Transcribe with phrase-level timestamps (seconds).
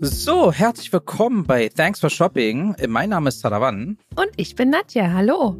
[0.00, 2.76] So, herzlich willkommen bei Thanks for Shopping.
[2.86, 3.98] Mein Name ist Sarawan.
[4.14, 5.10] Und ich bin Nadja.
[5.12, 5.56] Hallo.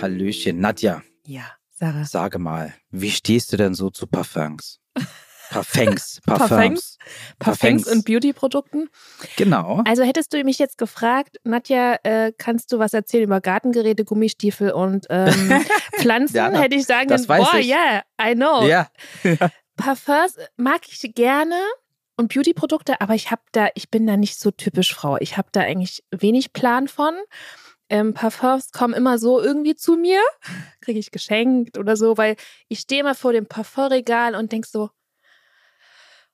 [0.00, 1.02] Hallöchen, Nadja.
[1.24, 2.04] Ja, Sarah.
[2.04, 4.78] Sage mal, wie stehst du denn so zu Parfums?
[5.50, 6.98] Parfums, Parfums.
[7.38, 8.88] Parfums und Beauty-Produkten.
[9.36, 9.82] Genau.
[9.86, 14.72] Also hättest du mich jetzt gefragt, Nadja, äh, kannst du was erzählen über Gartengeräte, Gummistiefel
[14.72, 15.64] und ähm,
[15.96, 16.36] Pflanzen?
[16.36, 17.68] Ja, Hätte ich sagen können, weiß boah, ich.
[17.68, 18.66] yeah, I know.
[18.68, 18.88] Ja.
[19.76, 21.54] Parfums mag ich gerne
[22.16, 25.16] und Beauty-Produkte, aber ich habe da, ich bin da nicht so typisch Frau.
[25.20, 27.14] Ich habe da eigentlich wenig Plan von.
[27.90, 30.20] Ähm, Parfums kommen immer so irgendwie zu mir,
[30.80, 32.36] kriege ich geschenkt oder so, weil
[32.68, 34.90] ich stehe immer vor dem Parfumregal und denk so,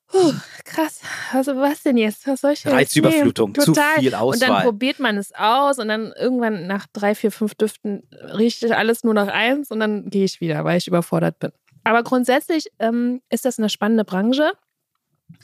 [0.08, 0.32] Puh,
[0.64, 1.00] krass.
[1.32, 2.26] Also was denn jetzt?
[2.26, 3.64] Was soll ich jetzt Reizüberflutung, nehmen?
[3.64, 3.98] zu Total.
[3.98, 4.62] viel Und dann Auswahl.
[4.62, 8.02] probiert man es aus und dann irgendwann nach drei, vier, fünf Düften
[8.36, 11.52] riecht alles nur nach eins und dann gehe ich wieder, weil ich überfordert bin.
[11.84, 14.52] Aber grundsätzlich ähm, ist das eine spannende Branche.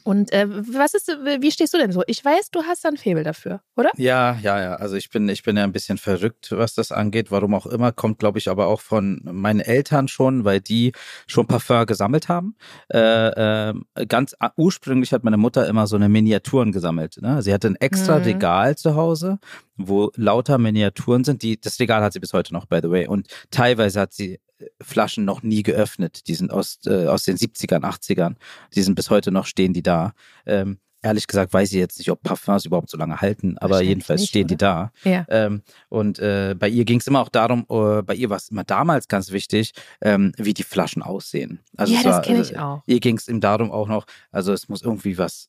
[0.05, 2.03] Und äh, was ist, wie stehst du denn so?
[2.07, 3.91] Ich weiß, du hast da ein Faible dafür, oder?
[3.97, 4.75] Ja, ja, ja.
[4.75, 7.31] Also ich bin, ich bin ja ein bisschen verrückt, was das angeht.
[7.31, 10.93] Warum auch immer, kommt, glaube ich, aber auch von meinen Eltern schon, weil die
[11.27, 12.57] schon Parfum gesammelt haben.
[12.93, 13.75] Äh, äh,
[14.09, 17.19] ganz ursprünglich hat meine Mutter immer so eine Miniaturen gesammelt.
[17.21, 17.43] Ne?
[17.43, 18.25] Sie hatte ein extra Mhm.
[18.25, 19.39] Regal zu Hause,
[19.77, 21.43] wo lauter Miniaturen sind.
[21.43, 23.07] Die, das Regal hat sie bis heute noch, by the way.
[23.07, 24.41] Und teilweise hat sie
[24.81, 26.27] Flaschen noch nie geöffnet.
[26.27, 28.37] Die sind aus, äh, aus den 70ern, 80ern.
[28.75, 30.13] Die sind bis heute noch, stehen die da.
[30.47, 34.21] Ähm, ehrlich gesagt weiß ich jetzt nicht, ob Parfums überhaupt so lange halten, aber jedenfalls
[34.21, 34.93] nicht, stehen die da.
[35.05, 35.25] Ja.
[35.29, 38.49] Ähm, und äh, bei ihr ging es immer auch darum, äh, bei ihr war es
[38.49, 41.61] immer damals ganz wichtig, ähm, wie die Flaschen aussehen.
[41.77, 42.83] Also ja, das kenne ich äh, auch.
[42.87, 45.49] Ihr ging es ihm darum auch noch, also es muss irgendwie was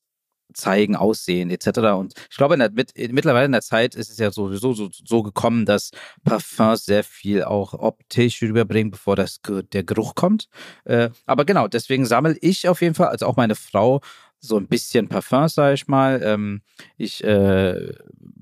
[0.54, 1.80] zeigen, aussehen etc.
[1.98, 4.90] Und ich glaube, in der, mit, mittlerweile in der Zeit ist es ja sowieso so,
[4.92, 5.92] so gekommen, dass
[6.24, 9.40] Parfums sehr viel auch optisch rüberbringen, bevor das,
[9.74, 10.48] der Geruch kommt.
[10.86, 14.02] Äh, aber genau, deswegen sammle ich auf jeden Fall, also auch meine Frau,
[14.44, 16.22] so ein bisschen Parfums, sage ich mal.
[16.24, 16.62] Ähm,
[16.98, 17.94] ich äh,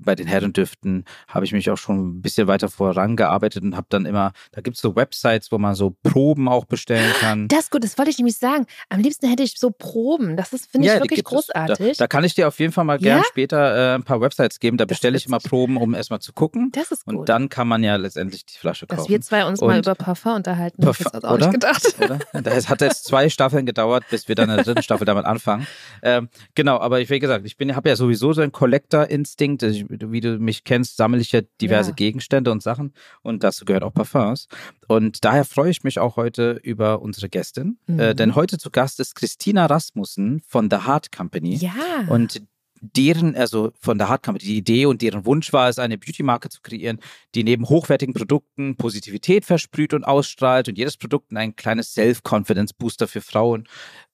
[0.02, 4.06] bei den Herrendüften habe ich mich auch schon ein bisschen weiter vorangearbeitet und habe dann
[4.06, 7.48] immer, da gibt es so Websites, wo man so Proben auch bestellen kann.
[7.48, 8.64] Das ist gut, das wollte ich nämlich sagen.
[8.88, 10.38] Am liebsten hätte ich so Proben.
[10.38, 11.34] Das finde ich, wirklich gibt es.
[11.48, 11.98] großartig.
[11.98, 13.24] Da, da kann ich dir auf jeden Fall mal gern Ja?
[13.28, 14.78] später äh, ein paar Websites geben.
[14.78, 16.70] Da Das bestelle ich immer Proben, um erstmal zu gucken.
[16.72, 17.14] das ist gut.
[17.14, 19.00] Und dann kann man ja letztendlich die Flasche kaufen.
[19.00, 21.48] Dass wir zwei uns mal Und- über Parfum unterhalten, Parfum, jetzt auch oder?
[21.48, 21.94] nicht gedacht.
[22.00, 22.18] oder?
[22.42, 25.66] Das hat jetzt zwei Staffeln gedauert, bis wir dann in der dritten Staffel damit anfangen.
[26.02, 29.62] Ähm, genau, aber ich wie gesagt, ich bin, habe ja sowieso so einen Collector-Instinkt.
[29.62, 31.94] Also Wie du mich kennst, sammle ich ja diverse Ja.
[31.96, 32.92] Gegenstände und Sachen
[33.22, 34.48] und dazu gehört auch Parfums.
[34.88, 38.16] Und daher freue ich mich auch heute über unsere Gästin, äh, Mhm.
[38.16, 41.56] denn heute zu Gast ist Christina Rasmussen von The Heart Company.
[41.56, 41.72] Ja.
[42.08, 42.42] Und
[42.82, 46.48] deren, also von der Hard Company, die Idee und deren Wunsch war es, eine Beauty-Marke
[46.48, 46.98] zu kreieren,
[47.34, 53.20] die neben hochwertigen Produkten Positivität versprüht und ausstrahlt und jedes Produkt ein kleines Self-Confidence-Booster für
[53.20, 53.68] Frauen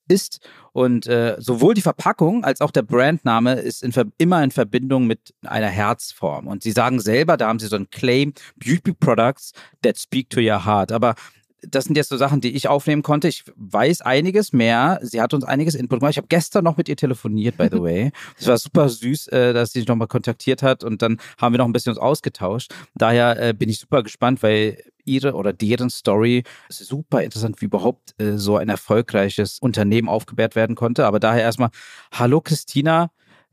[0.08, 0.40] ist.
[0.72, 5.34] Und äh, sowohl die Verpackung als auch der Brandname ist in, immer in Verbindung mit
[5.44, 6.46] einer Herzform.
[6.46, 9.52] Und sie sagen selber, da haben sie so einen Claim, Beauty Products
[9.82, 10.92] that speak to your heart.
[10.92, 11.14] Aber
[11.62, 13.28] das sind jetzt so Sachen, die ich aufnehmen konnte.
[13.28, 14.98] Ich weiß einiges mehr.
[15.02, 16.12] Sie hat uns einiges Input gemacht.
[16.12, 18.12] Ich habe gestern noch mit ihr telefoniert, by the way.
[18.38, 21.58] Es war super süß, äh, dass sie sich nochmal kontaktiert hat und dann haben wir
[21.58, 22.72] noch ein bisschen uns ausgetauscht.
[22.94, 27.66] Daher äh, bin ich super gespannt, weil ihre oder deren Story ist super interessant, wie
[27.66, 31.06] überhaupt äh, so ein erfolgreiches Unternehmen aufgebaut werden konnte.
[31.06, 31.70] Aber daher erstmal,
[32.12, 33.10] hallo Christina.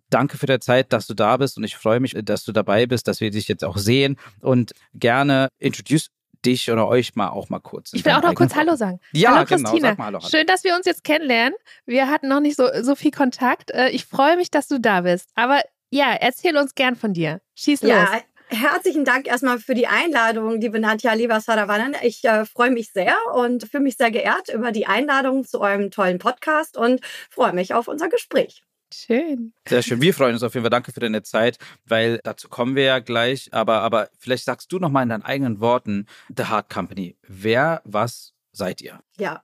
[0.10, 2.86] Danke für die Zeit, dass du da bist und ich freue mich, dass du dabei
[2.86, 6.10] bist, dass wir dich jetzt auch sehen und gerne introduce
[6.46, 7.92] dich oder euch mal auch mal kurz.
[7.94, 9.00] Ich will auch noch kurz Hallo sagen.
[9.12, 9.90] Ja, hallo genau, Christina.
[9.90, 10.30] sag mal Hallo, hallo.
[10.30, 11.54] Schön, dass wir uns jetzt kennenlernen.
[11.86, 13.72] Wir hatten noch nicht so, so viel Kontakt.
[13.72, 15.30] Äh, Ich freue mich, dass du da bist.
[15.36, 17.42] Aber ja, erzähl uns gern von dir.
[17.56, 17.92] Schieß los.
[17.92, 21.96] Ja, herzlichen Dank erstmal für die Einladung, liebe Nadja, lieber Sadavanan.
[22.04, 25.92] Ich äh, freue mich sehr und fühle mich sehr geehrt über die Einladung zu eurem
[25.92, 28.64] tollen Podcast und freue mich auf unser Gespräch.
[28.94, 29.54] Schön.
[29.68, 30.02] Sehr schön.
[30.02, 30.70] Wir freuen uns auf jeden Fall.
[30.70, 33.50] Danke für deine Zeit, weil dazu kommen wir ja gleich.
[33.52, 36.06] Aber, aber vielleicht sagst du noch mal in deinen eigenen Worten
[36.36, 37.18] The Heart Company.
[37.28, 39.00] Wer, was seid ihr?
[39.18, 39.42] Ja,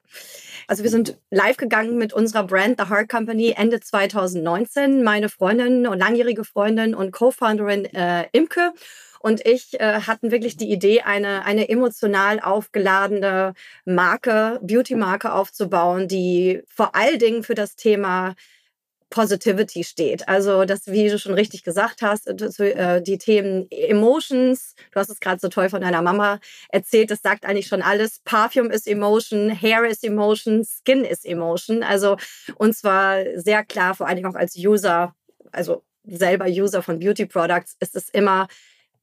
[0.67, 5.03] also wir sind live gegangen mit unserer Brand The Heart Company Ende 2019.
[5.03, 8.73] Meine Freundin und langjährige Freundin und Co-Founderin äh, Imke
[9.19, 13.53] und ich äh, hatten wirklich die Idee, eine, eine emotional aufgeladene
[13.85, 18.35] Marke, Beauty-Marke aufzubauen, die vor allen Dingen für das Thema
[19.09, 20.27] Positivity steht.
[20.27, 25.09] Also das, wie du schon richtig gesagt hast, das, äh, die Themen Emotions, du hast
[25.09, 26.39] es gerade so toll von deiner Mama
[26.69, 28.19] erzählt, das sagt eigentlich schon alles.
[28.23, 31.81] Parfum ist Emotion, Hair is Emotion, Skin is Emotion.
[31.81, 32.17] Also
[32.55, 35.15] und zwar sehr klar, vor Dingen auch als User,
[35.51, 38.47] also selber User von Beauty Products, ist es immer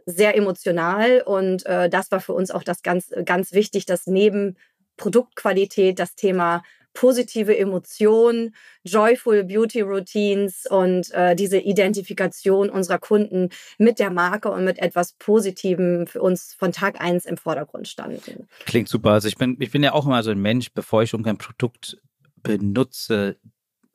[0.07, 4.57] sehr emotional und äh, das war für uns auch das ganz, ganz wichtig, dass neben
[4.97, 6.63] Produktqualität, das Thema
[6.97, 14.65] positive Emotionen, joyful Beauty Routines und äh, diese Identifikation unserer Kunden mit der Marke und
[14.65, 18.49] mit etwas Positivem für uns von Tag eins im Vordergrund standen.
[18.65, 19.11] Klingt super.
[19.11, 21.99] Also ich bin, ich bin ja auch immer so ein Mensch, bevor ich irgendein Produkt
[22.43, 23.37] benutze,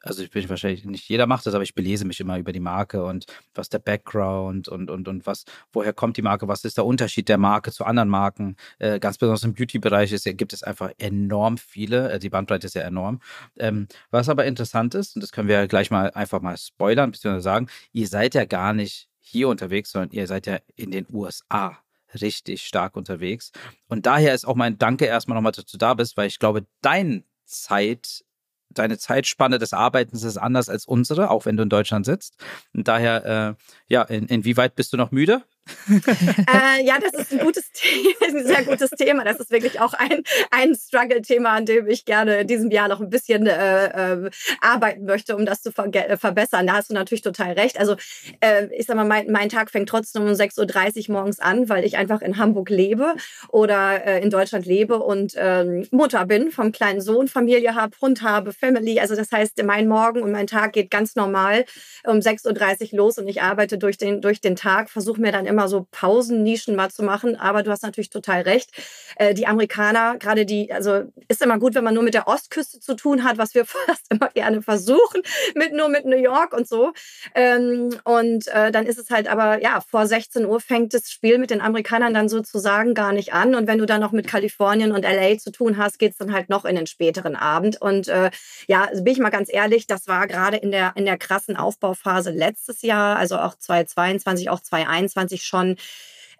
[0.03, 2.59] also ich bin wahrscheinlich nicht jeder macht das, aber ich belese mich immer über die
[2.59, 6.77] Marke und was der Background und und und was woher kommt die Marke, was ist
[6.77, 8.55] der Unterschied der Marke zu anderen Marken?
[8.79, 12.11] Äh, ganz besonders im Beauty-Bereich ist, gibt es einfach enorm viele.
[12.11, 13.19] Äh, die Bandbreite ist ja enorm.
[13.57, 17.43] Ähm, was aber interessant ist und das können wir gleich mal einfach mal spoilern beziehungsweise
[17.43, 21.77] sagen, ihr seid ja gar nicht hier unterwegs, sondern ihr seid ja in den USA
[22.19, 23.51] richtig stark unterwegs.
[23.87, 26.65] Und daher ist auch mein Danke erstmal nochmal, dass du da bist, weil ich glaube,
[26.81, 28.23] dein Zeit
[28.73, 32.35] deine Zeitspanne des Arbeitens ist anders als unsere, auch wenn du in Deutschland sitzt.
[32.73, 35.43] Und daher, äh, ja, in, inwieweit bist du noch müde?
[35.89, 39.23] Äh, ja, das ist ein gutes Thema, ein sehr gutes Thema.
[39.23, 42.99] Das ist wirklich auch ein, ein Struggle-Thema, an dem ich gerne in diesem Jahr noch
[42.99, 44.29] ein bisschen äh, äh,
[44.59, 46.67] arbeiten möchte, um das zu ver äh, verbessern.
[46.67, 47.79] Da hast du natürlich total recht.
[47.79, 47.95] Also
[48.41, 51.85] äh, ich sag mal, mein, mein Tag fängt trotzdem um 6.30 Uhr morgens an, weil
[51.85, 53.15] ich einfach in Hamburg lebe
[53.49, 58.21] oder äh, in Deutschland lebe und ähm, Mutter bin, vom kleinen Sohn, Familie habe, Hund
[58.21, 58.99] habe, Family.
[58.99, 61.65] Also das heißt, mein Morgen und mein Tag geht ganz normal
[62.03, 65.45] um 6.30 Uhr los und ich arbeite durch den, durch den Tag, versuche mir dann
[65.51, 67.35] immer so Pausennischen mal zu machen.
[67.35, 68.71] Aber du hast natürlich total recht.
[69.17, 72.79] Äh, die Amerikaner, gerade die, also ist immer gut, wenn man nur mit der Ostküste
[72.79, 75.21] zu tun hat, was wir fast immer gerne versuchen,
[75.55, 76.93] mit nur mit New York und so.
[77.35, 81.37] Ähm, und äh, dann ist es halt aber, ja, vor 16 Uhr fängt das Spiel
[81.37, 83.55] mit den Amerikanern dann sozusagen gar nicht an.
[83.55, 86.33] Und wenn du dann noch mit Kalifornien und LA zu tun hast, geht es dann
[86.33, 87.81] halt noch in den späteren Abend.
[87.81, 88.31] Und äh,
[88.67, 91.55] ja, also bin ich mal ganz ehrlich, das war gerade in der, in der krassen
[91.55, 95.77] Aufbauphase letztes Jahr, also auch 2022, auch 2021 schon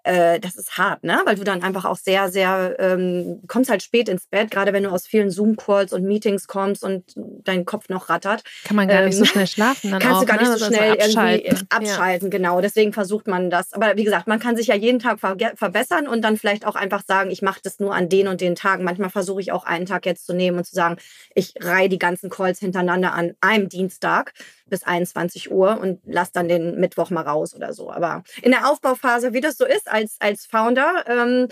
[0.04, 1.20] äh, das ist hart, ne?
[1.24, 4.82] Weil du dann einfach auch sehr, sehr, ähm, kommst halt spät ins Bett, gerade wenn
[4.82, 8.42] du aus vielen Zoom-Calls und Meetings kommst und dein Kopf noch rattert.
[8.64, 9.92] Kann man gar ähm, nicht so ähm, schnell schlafen.
[9.92, 10.58] Dann kannst auch, du gar nicht ne?
[10.58, 11.46] so schnell also abschalten.
[11.46, 12.36] irgendwie abschalten, ja.
[12.36, 12.60] genau.
[12.60, 13.72] Deswegen versucht man das.
[13.74, 16.74] Aber wie gesagt, man kann sich ja jeden Tag ver verbessern und dann vielleicht auch
[16.74, 18.84] einfach sagen, ich mache das nur an den und den Tagen.
[18.84, 20.96] Manchmal versuche ich auch einen Tag jetzt zu nehmen und zu sagen,
[21.34, 24.32] ich reihe die ganzen Calls hintereinander an einem Dienstag
[24.68, 27.90] bis 21 Uhr und lass dann den Mittwoch mal raus oder so.
[27.90, 31.48] Aber in der Aufbauphase, wie das so ist als, als Founder, ähm,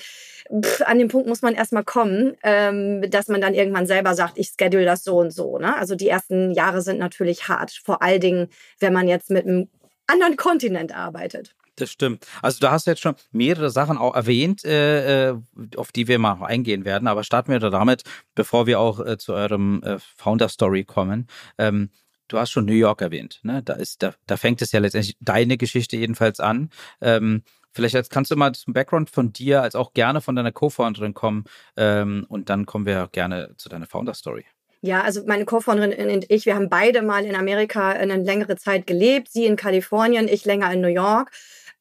[0.63, 4.39] pff, an den Punkt muss man erstmal kommen, ähm, dass man dann irgendwann selber sagt,
[4.39, 5.59] ich schedule das so und so.
[5.59, 5.77] Ne?
[5.77, 8.49] Also die ersten Jahre sind natürlich hart, vor allen Dingen,
[8.79, 9.69] wenn man jetzt mit einem
[10.07, 11.55] anderen Kontinent arbeitet.
[11.77, 12.27] Das stimmt.
[12.43, 15.37] Also du hast jetzt schon mehrere Sachen auch erwähnt, äh, äh
[15.77, 17.09] auf die wir mal eingehen werden.
[17.09, 18.03] Aber starten wir damit,
[18.35, 21.27] bevor wir auch äh, zu eurem äh, Founder Story kommen.
[21.59, 21.91] Ähm,
[22.33, 23.41] du hast schon New York erwähnt.
[23.43, 23.63] Ne?
[23.63, 26.71] Da, ist, da, da fängt es ja letztendlich deine Geschichte jedenfalls an.
[27.01, 27.43] Ähm,
[27.73, 31.15] vielleicht jetzt kannst du mal zum Background von dir als auch gerne von deiner Co-Founderin
[31.15, 31.45] kommen
[31.77, 34.45] ähm, und dann kommen wir gerne zu deiner Founder-Story.
[34.83, 38.87] Ja, also meine Co-Founderin und ich, wir haben beide mal in Amerika eine längere Zeit
[38.87, 39.29] gelebt.
[39.31, 41.31] Sie in Kalifornien, ich länger in New York.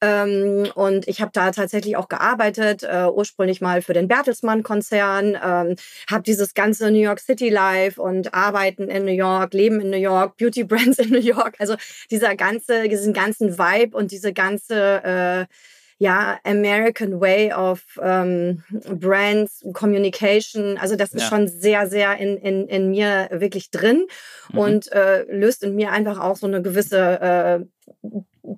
[0.02, 5.76] Ähm, und ich habe da tatsächlich auch gearbeitet, äh, ursprünglich mal für den Bertelsmann-Konzern, ähm,
[6.10, 9.98] habe dieses ganze New York City Life und Arbeiten in New York, Leben in New
[9.98, 11.76] York, Beauty Brands in New York, also
[12.10, 15.54] dieser ganze, diesen ganzen Vibe und diese ganze äh,
[16.00, 20.78] ja, American Way of ähm, Brands, Communication.
[20.78, 21.28] Also das ist ja.
[21.28, 24.06] schon sehr, sehr in, in, in mir wirklich drin
[24.50, 24.58] mhm.
[24.58, 27.60] und äh, löst in mir einfach auch so eine gewisse äh,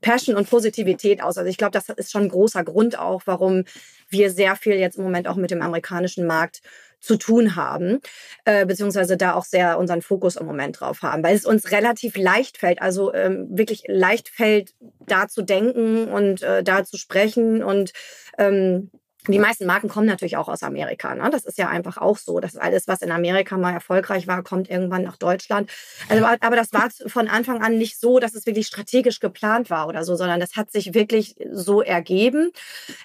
[0.03, 1.37] Passion und Positivität aus.
[1.37, 3.65] Also ich glaube, das ist schon ein großer Grund auch, warum
[4.09, 6.61] wir sehr viel jetzt im Moment auch mit dem amerikanischen Markt
[7.03, 8.01] zu tun haben,
[8.45, 12.17] äh, beziehungsweise da auch sehr unseren Fokus im Moment drauf haben, weil es uns relativ
[12.17, 17.63] leicht fällt, also ähm, wirklich leicht fällt, da zu denken und äh, da zu sprechen
[17.63, 17.93] und
[18.39, 18.91] ähm,
[19.29, 21.15] die meisten Marken kommen natürlich auch aus Amerika.
[21.15, 21.31] Ne?
[21.31, 22.41] Das ist ja einfach auch so.
[22.41, 25.71] dass alles, was in Amerika mal erfolgreich war, kommt irgendwann nach Deutschland.
[26.09, 29.87] Also, aber das war von Anfang an nicht so, dass es wirklich strategisch geplant war
[29.87, 32.51] oder so, sondern das hat sich wirklich so ergeben.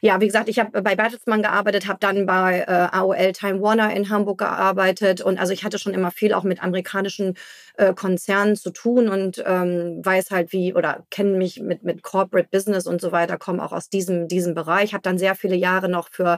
[0.01, 3.93] Ja, wie gesagt, ich habe bei Bertelsmann gearbeitet, habe dann bei äh, AOL Time Warner
[3.93, 7.35] in Hamburg gearbeitet und also ich hatte schon immer viel auch mit amerikanischen
[7.77, 12.49] äh, Konzernen zu tun und ähm, weiß halt wie oder kenne mich mit, mit Corporate
[12.51, 15.89] Business und so weiter, komme auch aus diesem, diesem Bereich, habe dann sehr viele Jahre
[15.89, 16.37] noch für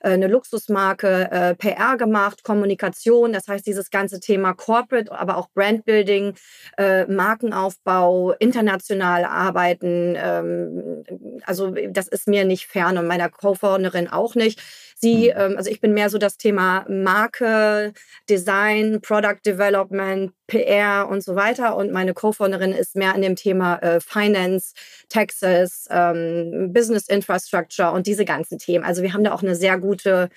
[0.00, 5.48] äh, eine Luxusmarke, äh, PR gemacht, Kommunikation, das heißt dieses ganze Thema Corporate, aber auch
[5.50, 6.34] Brandbuilding,
[6.78, 10.14] äh, Markenaufbau, international arbeiten.
[10.16, 11.04] Ähm,
[11.44, 14.60] also das ist mir nicht fern und meiner Co-Founderin auch nicht.
[14.98, 15.40] Sie, mhm.
[15.40, 17.92] ähm, also ich bin mehr so das Thema Marke,
[18.30, 21.76] Design, Product Development, PR und so weiter.
[21.76, 24.72] Und meine Co-Founderin ist mehr in dem Thema äh, Finance,
[25.10, 28.84] Taxes, ähm, Business Infrastructure und diese ganzen Themen.
[28.84, 30.30] Also wir haben da auch eine sehr gute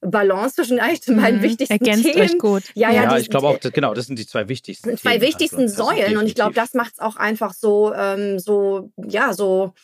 [0.00, 1.44] Balance zwischen eigentlich den beiden mhm.
[1.44, 2.22] wichtigsten Ergänzt Themen.
[2.22, 2.62] Euch gut.
[2.74, 4.96] Ja, ja, ja die, ich glaube auch, genau, das sind die zwei wichtigsten.
[4.96, 8.38] Zwei Themen, wichtigsten also, Säulen und ich glaube, das macht es auch einfach so, ähm,
[8.38, 9.74] so, ja, so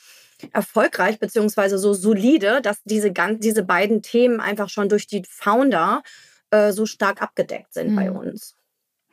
[0.52, 6.02] erfolgreich beziehungsweise so solide, dass diese, ganz, diese beiden Themen einfach schon durch die Founder
[6.50, 7.96] äh, so stark abgedeckt sind mhm.
[7.96, 8.56] bei uns.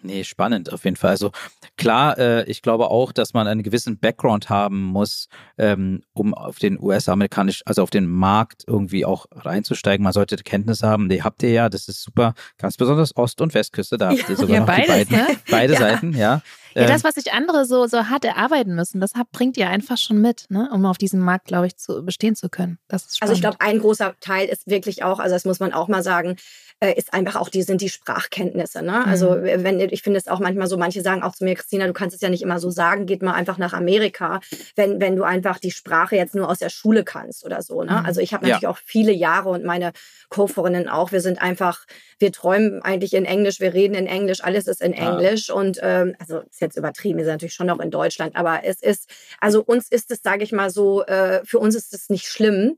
[0.03, 1.11] Nee, spannend auf jeden Fall.
[1.11, 1.31] Also
[1.77, 6.57] klar, äh, ich glaube auch, dass man einen gewissen Background haben muss, ähm, um auf
[6.57, 10.03] den US-amerikanisch, also auf den Markt irgendwie auch reinzusteigen.
[10.03, 11.09] Man sollte Kenntnis haben.
[11.09, 12.33] Die habt ihr ja, das ist super.
[12.57, 15.39] Ganz besonders Ost- und Westküste, da habt ihr sogar ja, noch beides, die beiden, ne?
[15.49, 15.79] beide ja.
[15.79, 16.41] Seiten, ja.
[16.73, 20.21] Ja, das, was sich andere so, so hart erarbeiten müssen, das bringt ihr einfach schon
[20.21, 20.69] mit, ne?
[20.71, 22.77] um auf diesem Markt, glaube ich, zu bestehen zu können.
[22.87, 23.31] Das ist spannend.
[23.31, 26.03] Also ich glaube, ein großer Teil ist wirklich auch, also das muss man auch mal
[26.03, 26.37] sagen,
[26.83, 28.81] äh, ist einfach auch die, sind die Sprachkenntnisse.
[28.81, 29.05] Ne?
[29.05, 29.63] Also mhm.
[29.63, 32.15] wenn, ich finde es auch manchmal so, manche sagen auch zu mir, Christina, du kannst
[32.15, 34.39] es ja nicht immer so sagen, geht mal einfach nach Amerika,
[34.75, 37.83] wenn, wenn du einfach die Sprache jetzt nur aus der Schule kannst oder so.
[37.83, 37.91] Ne?
[37.91, 38.05] Mhm.
[38.05, 38.69] Also ich habe natürlich ja.
[38.69, 39.91] auch viele Jahre und meine
[40.29, 41.85] Co-Forinnen auch, wir sind einfach,
[42.17, 45.55] wir träumen eigentlich in Englisch, wir reden in Englisch, alles ist in Englisch ja.
[45.55, 49.09] und ähm, also jetzt übertrieben, wir sind natürlich schon noch in Deutschland, aber es ist,
[49.39, 52.75] also uns ist es, sage ich mal so, äh, für uns ist es nicht schlimm,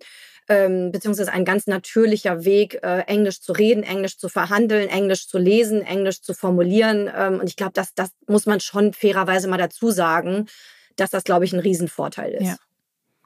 [0.49, 5.37] ähm, beziehungsweise ein ganz natürlicher Weg, äh, Englisch zu reden, Englisch zu verhandeln, Englisch zu
[5.37, 7.09] lesen, Englisch zu formulieren.
[7.15, 10.47] Ähm, und ich glaube, das, das muss man schon fairerweise mal dazu sagen,
[10.95, 12.47] dass das, glaube ich, ein Riesenvorteil ist.
[12.47, 12.55] Ja.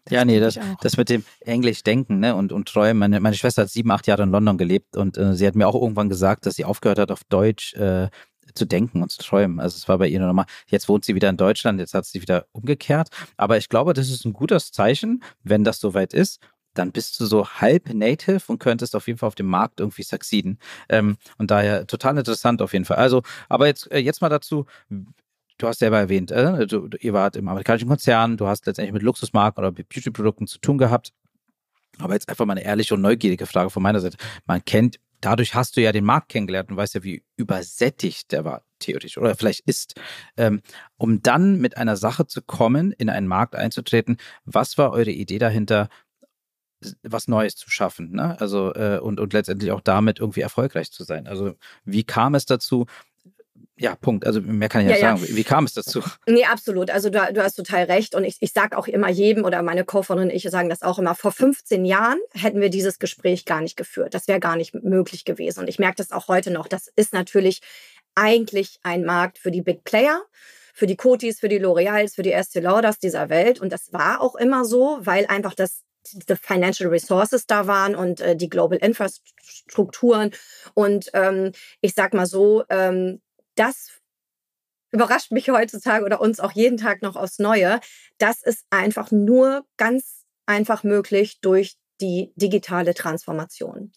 [0.10, 2.98] ja, nee, das, das mit dem Englisch denken ne, und, und träumen.
[2.98, 5.68] Meine, meine Schwester hat sieben, acht Jahre in London gelebt und äh, sie hat mir
[5.68, 8.10] auch irgendwann gesagt, dass sie aufgehört hat, auf Deutsch äh,
[8.58, 9.60] zu denken und zu träumen.
[9.60, 10.46] Also es war bei ihr normal.
[10.68, 13.10] Jetzt wohnt sie wieder in Deutschland, jetzt hat sie wieder umgekehrt.
[13.38, 16.40] Aber ich glaube, das ist ein gutes Zeichen, wenn das soweit ist
[16.78, 20.04] dann bist du so halb native und könntest auf jeden Fall auf dem Markt irgendwie
[20.04, 20.60] succeeden.
[20.90, 22.98] Ähm, und daher total interessant auf jeden Fall.
[22.98, 24.66] Also, aber jetzt, äh, jetzt mal dazu.
[25.60, 29.02] Du hast selber erwähnt, äh, du, ihr wart im amerikanischen Konzern, du hast letztendlich mit
[29.02, 31.14] Luxusmarken oder Beauty-Produkten zu tun gehabt.
[31.98, 34.18] Aber jetzt einfach mal eine ehrliche und neugierige Frage von meiner Seite.
[34.46, 38.45] Man kennt, dadurch hast du ja den Markt kennengelernt und weißt ja, wie übersättigt der
[38.45, 39.95] war, theoretisch, oder vielleicht ist.
[40.38, 40.62] Ähm,
[40.97, 45.39] um dann mit einer Sache zu kommen, in einen Markt einzutreten, was war eure Idee
[45.39, 45.89] dahinter?
[47.01, 48.39] was Neues zu schaffen, ne?
[48.39, 51.27] Also äh, und, und letztendlich auch damit irgendwie erfolgreich zu sein.
[51.27, 51.55] Also
[51.86, 52.86] wie kam es dazu?
[53.79, 54.25] Ja, Punkt.
[54.25, 55.36] Also mehr kann ich nicht ja, sagen.
[55.36, 56.01] Wie kam es dazu?
[56.25, 56.89] Nee, absolut.
[56.89, 58.15] Also du, du hast total recht.
[58.15, 60.98] Und ich, ich sage auch immer jedem oder meine Co-Founderin und ich sagen das auch
[60.98, 64.13] immer, vor 15 Jahren hätten wir dieses Gespräch gar nicht geführt.
[64.13, 65.60] Das wäre gar nicht möglich gewesen.
[65.60, 66.67] Und ich merke das auch heute noch.
[66.67, 67.62] Das ist natürlich
[68.15, 70.24] eigentlich ein Markt für die Big Player
[70.74, 73.60] für die Cotis, für die L'Oreals, für die Estee Lauders dieser Welt.
[73.60, 75.81] Und das war auch immer so, weil einfach das
[76.13, 80.31] diese Financial Resources da waren und äh, die Global Infrastrukturen.
[80.74, 83.22] Und ähm, ich sag mal so, ähm,
[83.58, 83.92] das
[84.92, 87.80] überrascht mich heutzutage oder uns auch jeden Tag noch aufs Neue.
[88.18, 93.92] Das ist einfach nur ganz einfach möglich durch die digitale Transformation.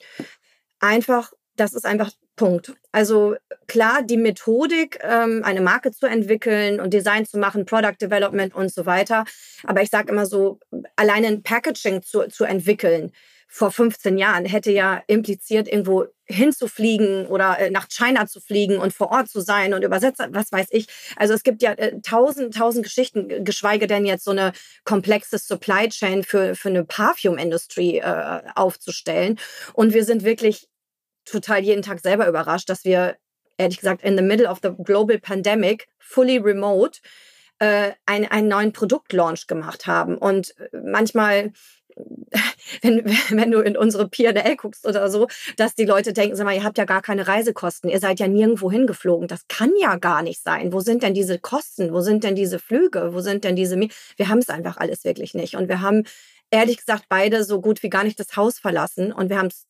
[0.81, 2.75] Einfach, das ist einfach Punkt.
[2.91, 3.37] Also
[3.69, 8.73] klar, die Methodik, ähm, eine Marke zu entwickeln und Design zu machen, Product Development und
[8.73, 9.25] so weiter.
[9.65, 10.59] Aber ich sage immer so,
[10.97, 13.13] alleine ein Packaging zu, zu entwickeln
[13.53, 18.95] vor 15 Jahren hätte ja impliziert, irgendwo hinzufliegen oder äh, nach China zu fliegen und
[18.95, 20.87] vor Ort zu sein und übersetzen, was weiß ich.
[21.17, 24.53] Also es gibt ja äh, tausend, tausend Geschichten, geschweige denn jetzt so eine
[24.85, 29.37] komplexe Supply Chain für, für eine Parfum-Industrie äh, aufzustellen.
[29.73, 30.69] Und wir sind wirklich
[31.25, 33.17] total jeden Tag selber überrascht, dass wir,
[33.59, 37.01] ehrlich gesagt, in the middle of the global pandemic, fully remote,
[37.59, 40.17] äh, ein, einen neuen Produktlaunch gemacht haben.
[40.17, 41.53] Und äh, manchmal
[42.83, 46.55] wenn, wenn du in unsere P&L guckst oder so, dass die Leute denken, sag mal,
[46.55, 49.29] ihr habt ja gar keine Reisekosten, ihr seid ja nirgendwo hingeflogen.
[49.29, 50.73] Das kann ja gar nicht sein.
[50.73, 51.93] Wo sind denn diese Kosten?
[51.93, 53.13] Wo sind denn diese Flüge?
[53.13, 53.77] Wo sind denn diese...
[53.79, 55.57] Wir haben es einfach alles wirklich nicht.
[55.57, 56.05] Und wir haben
[56.51, 59.67] ehrlich gesagt beide so gut wie gar nicht das Haus verlassen und wir haben es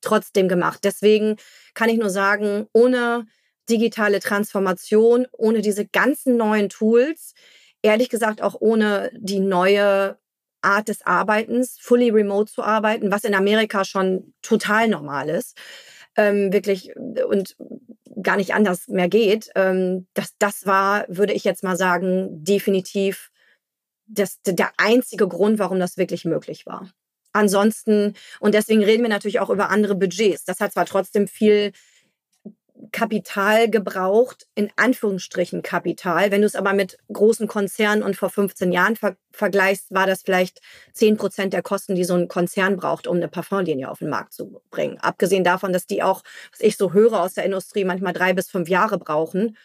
[0.00, 0.80] trotzdem gemacht.
[0.84, 1.36] Deswegen
[1.74, 3.26] kann ich nur sagen, ohne
[3.70, 7.34] digitale Transformation, ohne diese ganzen neuen Tools,
[7.82, 10.18] ehrlich gesagt auch ohne die neue
[10.64, 15.56] Art des Arbeitens, fully remote zu arbeiten, was in Amerika schon total normal ist,
[16.16, 17.56] ähm, wirklich und
[18.22, 19.50] gar nicht anders mehr geht.
[19.54, 23.30] Ähm, das, das war, würde ich jetzt mal sagen, definitiv
[24.06, 26.90] das, der einzige Grund, warum das wirklich möglich war.
[27.32, 30.44] Ansonsten, und deswegen reden wir natürlich auch über andere Budgets.
[30.44, 31.72] Das hat zwar trotzdem viel
[32.92, 36.30] Kapital gebraucht, in Anführungsstrichen Kapital.
[36.30, 40.22] Wenn du es aber mit großen Konzernen und vor 15 Jahren ver vergleichst, war das
[40.22, 40.60] vielleicht
[40.92, 44.32] 10 Prozent der Kosten, die so ein Konzern braucht, um eine Parfumlinie auf den Markt
[44.32, 44.98] zu bringen.
[44.98, 46.22] Abgesehen davon, dass die auch,
[46.52, 49.56] was ich so höre aus der Industrie, manchmal drei bis fünf Jahre brauchen,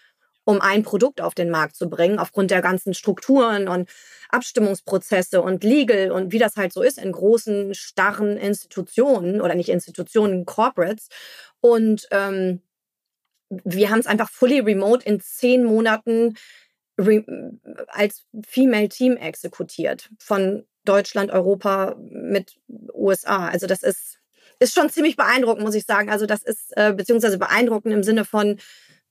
[0.43, 3.87] um ein Produkt auf den Markt zu bringen, aufgrund der ganzen Strukturen und
[4.29, 9.69] Abstimmungsprozesse und Legal und wie das halt so ist in großen, starren Institutionen oder nicht
[9.69, 11.09] Institutionen, Corporates.
[11.61, 12.61] Und ähm,
[13.49, 16.35] wir haben es einfach fully remote in zehn Monaten
[17.87, 22.57] als Female Team exekutiert von Deutschland, Europa mit
[22.93, 23.47] USA.
[23.47, 24.19] Also das ist,
[24.59, 26.09] ist schon ziemlich beeindruckend, muss ich sagen.
[26.09, 28.57] Also das ist äh, beziehungsweise beeindruckend im Sinne von,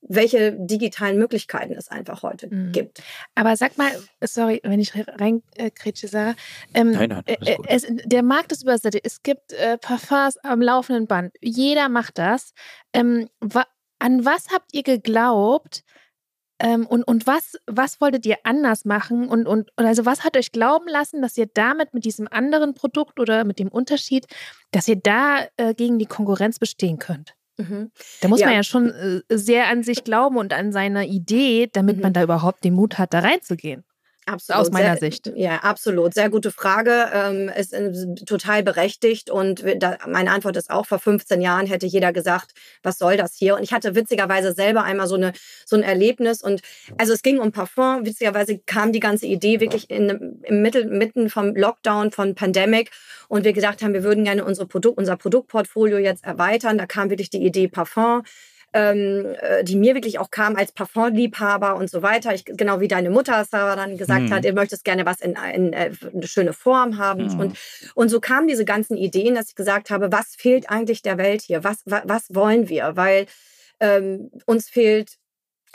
[0.01, 2.71] welche digitalen Möglichkeiten es einfach heute mhm.
[2.71, 3.01] gibt.
[3.35, 3.91] Aber sag mal,
[4.21, 6.35] sorry, wenn ich reinkretsche, äh, Sarah.
[6.73, 9.05] Ähm, nein, nein, äh, es, der Markt ist übersättigt.
[9.05, 11.35] Es gibt äh, Parfums am laufenden Band.
[11.41, 12.53] Jeder macht das.
[12.93, 13.65] Ähm, wa
[13.99, 15.83] an was habt ihr geglaubt,
[16.61, 19.29] ähm, und, und was, was wolltet ihr anders machen?
[19.29, 23.19] Und, und, also was hat euch glauben lassen, dass ihr damit mit diesem anderen Produkt
[23.19, 24.27] oder mit dem Unterschied,
[24.71, 27.35] dass ihr da äh, gegen die Konkurrenz bestehen könnt?
[27.57, 27.91] Mhm.
[28.21, 28.47] Da muss ja.
[28.47, 32.03] man ja schon äh, sehr an sich glauben und an seine Idee, damit mhm.
[32.03, 33.85] man da überhaupt den Mut hat, da reinzugehen.
[34.31, 34.61] Absolut.
[34.61, 35.31] Aus meiner sehr, Sicht.
[35.35, 36.13] Ja, absolut.
[36.13, 37.09] Sehr gute Frage.
[37.13, 37.91] Ähm, ist äh,
[38.25, 39.29] total berechtigt.
[39.29, 39.63] Und
[40.07, 42.51] meine Antwort ist auch, vor 15 Jahren hätte jeder gesagt,
[42.83, 43.55] was soll das hier?
[43.55, 45.33] Und ich hatte witzigerweise selber einmal so, eine,
[45.65, 46.41] so ein Erlebnis.
[46.41, 46.61] Und
[46.97, 48.05] also es ging um Parfum.
[48.05, 52.91] Witzigerweise kam die ganze Idee wirklich in, im Mittel, mitten vom Lockdown, von Pandemic.
[53.27, 56.77] Und wir gedacht haben, wir würden gerne unsere Produkt, unser Produktportfolio jetzt erweitern.
[56.77, 58.23] Da kam wirklich die Idee Parfum
[58.73, 62.33] ähm, äh, die mir wirklich auch kam als Parfumliebhaber und so weiter.
[62.33, 64.33] Ich, genau wie deine Mutter Sarah dann gesagt mhm.
[64.33, 67.33] hat, ihr möchtest gerne was in, in, in äh, eine schöne Form haben.
[67.33, 67.39] Mhm.
[67.39, 67.57] Und,
[67.95, 71.41] und so kamen diese ganzen Ideen, dass ich gesagt habe, was fehlt eigentlich der Welt
[71.41, 71.63] hier?
[71.63, 72.95] Was, was, was wollen wir?
[72.95, 73.25] Weil
[73.79, 75.17] ähm, uns fehlt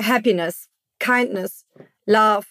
[0.01, 1.65] Happiness, Kindness,
[2.07, 2.47] Love,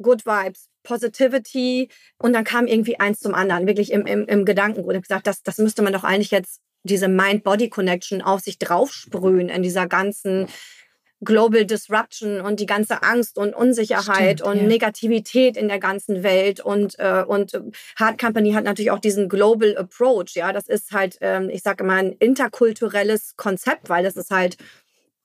[0.00, 4.82] Good Vibes, Positivity und dann kam irgendwie eins zum anderen, wirklich im, im, im Gedanken
[4.82, 9.62] und gesagt, das, das müsste man doch eigentlich jetzt diese Mind-Body-Connection auf sich draufsprühen in
[9.62, 10.46] dieser ganzen
[11.24, 14.68] Global Disruption und die ganze Angst und Unsicherheit Stimmt, und ja.
[14.68, 16.60] Negativität in der ganzen Welt.
[16.60, 17.58] Und äh, und
[17.96, 21.82] Hard Company hat natürlich auch diesen Global Approach, ja, das ist halt, ähm, ich sage
[21.82, 24.56] immer ein interkulturelles Konzept, weil das ist halt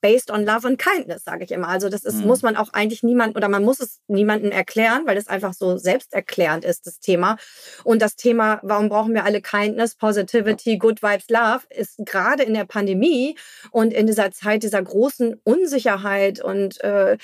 [0.00, 1.68] based on love and kindness, sage ich immer.
[1.68, 2.26] Also das ist, mhm.
[2.26, 5.76] muss man auch eigentlich niemand oder man muss es niemandem erklären, weil es einfach so
[5.76, 7.36] selbsterklärend ist, das Thema.
[7.84, 12.54] Und das Thema, warum brauchen wir alle Kindness, Positivity, Good Vibes, Love, ist gerade in
[12.54, 13.36] der Pandemie
[13.70, 17.18] und in dieser Zeit dieser großen Unsicherheit und äh,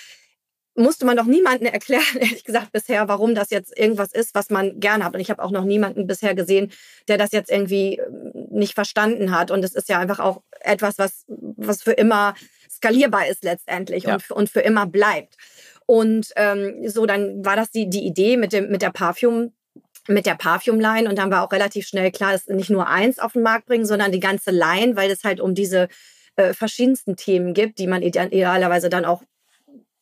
[0.76, 4.78] musste man doch niemandem erklären, ehrlich gesagt, bisher, warum das jetzt irgendwas ist, was man
[4.78, 5.14] gerne hat.
[5.14, 6.70] Und ich habe auch noch niemanden bisher gesehen,
[7.08, 9.50] der das jetzt irgendwie ähm, nicht verstanden hat.
[9.50, 12.34] Und es ist ja einfach auch etwas, was, was für immer
[12.76, 14.14] skalierbar ist letztendlich ja.
[14.14, 15.36] und, und für immer bleibt.
[15.86, 19.52] Und ähm, so, dann war das die, die Idee mit, dem, mit der Parfum
[20.08, 23.32] mit der Parfum-Line und dann war auch relativ schnell klar, dass nicht nur eins auf
[23.32, 25.88] den Markt bringen, sondern die ganze Line, weil es halt um diese
[26.36, 29.22] äh, verschiedensten Themen gibt, die man idealerweise dann auch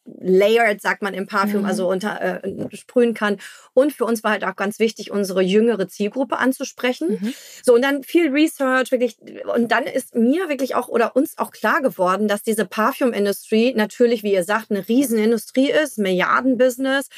[0.04, 1.66] layered, sagt man im Parfüm, mhm.
[1.66, 3.38] also unter, äh, sprühen kann.
[3.72, 7.18] Und für uns war halt auch ganz wichtig, unsere jüngere Zielgruppe anzusprechen.
[7.20, 7.34] Mhm.
[7.62, 9.16] So, und dann viel Research, wirklich.
[9.54, 14.22] Und dann ist mir wirklich auch oder uns auch klar geworden, dass diese Parfümindustrie natürlich,
[14.22, 17.08] wie ihr sagt, eine Riesenindustrie ist, Milliardenbusiness,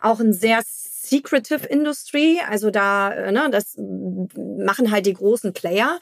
[0.00, 0.62] auch ein sehr
[1.08, 2.40] Secretive Industry.
[2.48, 5.98] Also da, äh, ne, das machen halt die großen Player.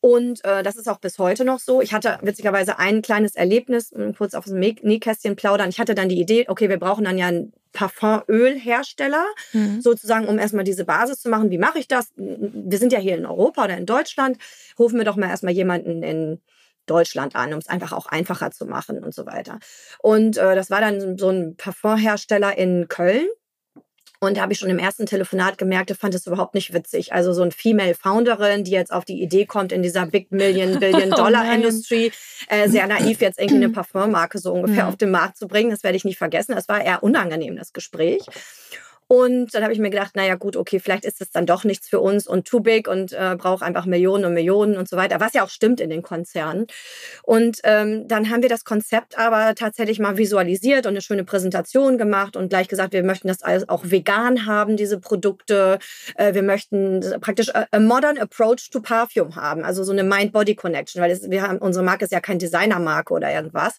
[0.00, 1.80] Und äh, das ist auch bis heute noch so.
[1.80, 5.68] Ich hatte witzigerweise ein kleines Erlebnis, kurz auf dem Nähkästchen plaudern.
[5.68, 9.80] Ich hatte dann die Idee, okay, wir brauchen dann ja einen Parfümölhersteller, mhm.
[9.80, 11.50] sozusagen, um erstmal diese Basis zu machen.
[11.50, 12.12] Wie mache ich das?
[12.16, 14.38] Wir sind ja hier in Europa oder in Deutschland.
[14.78, 16.40] Rufen wir doch mal erstmal jemanden in
[16.86, 19.60] Deutschland an, um es einfach auch einfacher zu machen und so weiter.
[20.00, 23.28] Und äh, das war dann so ein Parfumhersteller in Köln.
[24.22, 27.14] Und da habe ich schon im ersten Telefonat gemerkt, ich fand es überhaupt nicht witzig.
[27.14, 30.78] Also so ein Female Founderin, die jetzt auf die Idee kommt, in dieser Big Million,
[30.80, 32.12] Billion oh Dollar oh Industry,
[32.48, 34.90] äh, sehr naiv jetzt irgendwie eine Parfummarke so ungefähr mhm.
[34.90, 35.70] auf den Markt zu bringen.
[35.70, 36.54] Das werde ich nicht vergessen.
[36.54, 38.20] Das war eher unangenehm, das Gespräch.
[39.12, 41.88] Und dann habe ich mir gedacht, naja gut, okay, vielleicht ist es dann doch nichts
[41.88, 45.18] für uns und too big und äh, braucht einfach Millionen und Millionen und so weiter,
[45.18, 46.68] was ja auch stimmt in den Konzernen.
[47.24, 51.98] Und ähm, dann haben wir das Konzept aber tatsächlich mal visualisiert und eine schöne Präsentation
[51.98, 55.80] gemacht und gleich gesagt, wir möchten das alles auch vegan haben, diese Produkte.
[56.14, 61.02] Äh, wir möchten praktisch a, a modern approach to Perfume haben, also so eine Mind-Body-Connection,
[61.02, 63.76] weil es, wir haben, unsere Marke ist ja kein Designermarke oder irgendwas.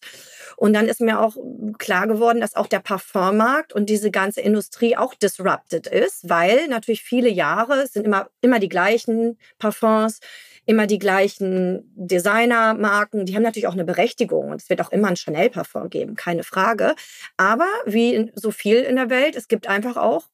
[0.58, 1.38] Und dann ist mir auch
[1.78, 7.04] klar geworden, dass auch der Parfummarkt und diese ganze Industrie auch disrupted ist, weil natürlich
[7.04, 10.20] viele Jahre sind immer, immer die gleichen Parfums,
[10.66, 13.26] immer die gleichen Designermarken.
[13.26, 16.44] Die haben natürlich auch eine Berechtigung und es wird auch immer ein Chanel-Parfum geben, keine
[16.44, 16.96] Frage.
[17.38, 20.28] Aber wie so viel in der Welt, es gibt einfach auch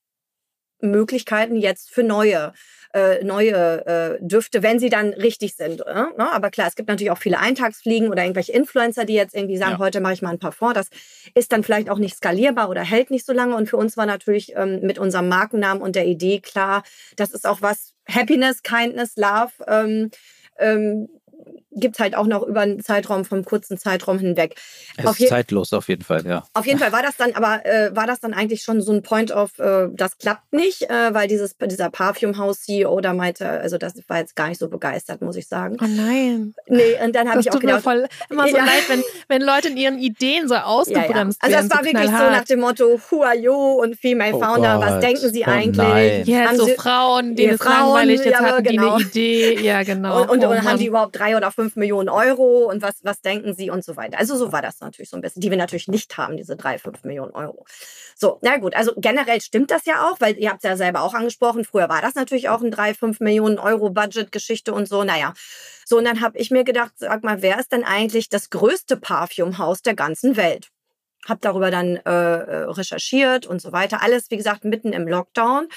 [0.80, 2.54] Möglichkeiten jetzt für neue
[2.94, 5.86] äh, neue äh, Düfte, wenn sie dann richtig sind.
[5.86, 5.94] Äh?
[5.94, 6.32] Ne?
[6.32, 9.74] Aber klar, es gibt natürlich auch viele Eintagsfliegen oder irgendwelche Influencer, die jetzt irgendwie sagen,
[9.74, 9.80] ja.
[9.80, 10.74] heute mache ich mal ein Parfum.
[10.74, 10.90] Das
[11.36, 13.56] ist dann vielleicht auch nicht skalierbar oder hält nicht so lange.
[13.56, 16.84] Und für uns war natürlich ähm, mit unserem Markennamen und der Idee klar,
[17.16, 19.52] das ist auch was Happiness, Kindness, Love.
[19.68, 20.10] Ähm,
[20.60, 21.10] ähm,
[21.80, 24.56] gibt es halt auch noch über einen Zeitraum, vom kurzen Zeitraum hinweg.
[24.98, 26.44] Es auf ist zeitlos auf jeden Fall, ja.
[26.54, 29.04] Auf jeden Fall war das dann, aber äh, war das dann eigentlich schon so ein
[29.04, 33.94] Point of, äh, das klappt nicht, äh, weil dieses, dieser Parfumhaus-CEO da meinte, also das
[34.08, 35.78] war jetzt gar nicht so begeistert, muss ich sagen.
[35.82, 36.54] Oh nein.
[36.68, 37.78] Nee, und dann habe ich auch gedacht.
[37.78, 38.66] Mir voll, immer so ja.
[38.66, 41.58] leid, wenn, wenn Leute in ihren Ideen so ausgebremst ja, ja.
[41.58, 44.40] Also das war so wirklich so nach dem Motto, who are you und Female oh
[44.40, 44.86] Founder, Gott.
[44.86, 45.78] was denken sie oh eigentlich?
[45.78, 46.24] Nein.
[46.26, 48.98] Ja, haben so sie, Frauen, denen es langweilig, jetzt ja, hatten genau.
[48.98, 49.60] die eine Idee.
[49.62, 50.22] Ja, genau.
[50.22, 53.21] Und, und, oh, und haben die überhaupt drei oder fünf Millionen Euro und was, was
[53.21, 54.17] denken sie und so weiter.
[54.17, 56.77] Also so war das natürlich so ein bisschen, die wir natürlich nicht haben, diese drei,
[56.77, 57.65] fünf Millionen Euro.
[58.15, 61.01] So, na gut, also generell stimmt das ja auch, weil ihr habt es ja selber
[61.01, 65.03] auch angesprochen, früher war das natürlich auch ein drei, fünf Millionen Euro Budget-Geschichte und so,
[65.03, 65.34] naja.
[65.86, 68.97] So, und dann habe ich mir gedacht, sag mal, wer ist denn eigentlich das größte
[68.97, 70.69] Parfumhaus der ganzen Welt?
[71.25, 74.01] Hab darüber dann äh, äh recherchiert und so weiter.
[74.01, 75.67] Alles, wie gesagt, mitten im Lockdown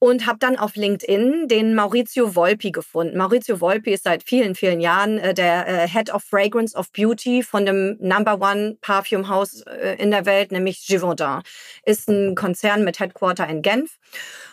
[0.00, 3.18] und habe dann auf LinkedIn den Maurizio Volpi gefunden.
[3.18, 7.42] Maurizio Volpi ist seit vielen, vielen Jahren äh, der äh, Head of Fragrance of Beauty
[7.42, 11.42] von dem Number One Parfum House äh, in der Welt, nämlich Givaudan.
[11.84, 13.98] Ist ein Konzern mit Headquarter in Genf.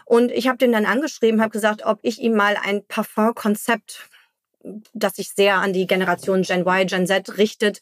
[0.06, 4.10] Und ich habe den dann angeschrieben, habe gesagt, ob ich ihm mal ein Parfum-Konzept
[4.94, 7.80] das sich sehr an die Generation Gen Y, Gen Z richtet,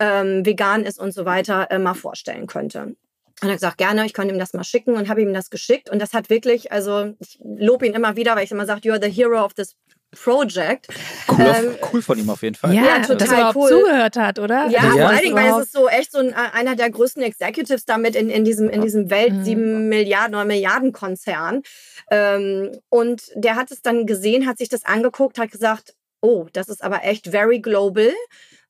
[0.00, 2.96] ähm, vegan ist und so weiter, äh, mal vorstellen könnte.
[3.42, 5.50] Und er hat gesagt, gerne, ich könnte ihm das mal schicken und habe ihm das
[5.50, 5.90] geschickt.
[5.90, 9.02] Und das hat wirklich, also ich lobe ihn immer wieder, weil ich immer sage, you're
[9.02, 9.76] the hero of this
[10.12, 10.88] Project.
[11.28, 12.72] Cool, ähm, cool von ihm auf jeden Fall.
[12.72, 13.68] Ja, ja total dass er cool.
[13.68, 14.68] zugehört hat, oder?
[14.68, 17.22] Ja, also, vor allen Dingen, weil es ist so echt so ein, einer der größten
[17.22, 19.44] Executives damit in, in diesem, in diesem Welt mhm.
[19.44, 21.62] sieben Milliarden oder Milliarden Konzern.
[22.10, 26.68] Ähm, und der hat es dann gesehen, hat sich das angeguckt, hat gesagt, oh, das
[26.68, 28.12] ist aber echt very global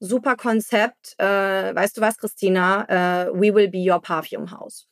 [0.01, 1.15] super Konzept.
[1.19, 1.25] Äh,
[1.75, 2.85] weißt du was, Christina?
[2.89, 4.87] Äh, we will be your perfume house.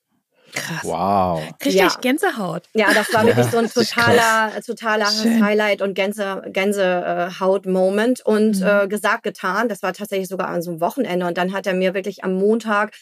[0.55, 0.85] Krass.
[0.85, 1.43] Wow.
[1.65, 1.89] Richtig ja.
[2.01, 2.69] Gänsehaut.
[2.75, 8.25] Ja, das war wirklich so ein totaler, totaler Highlight und Gänse, Gänsehaut-Moment.
[8.25, 8.67] Und mhm.
[8.67, 9.69] äh, gesagt, getan.
[9.69, 11.27] Das war tatsächlich sogar an so einem Wochenende.
[11.27, 12.93] Und dann hat er mir wirklich am Montag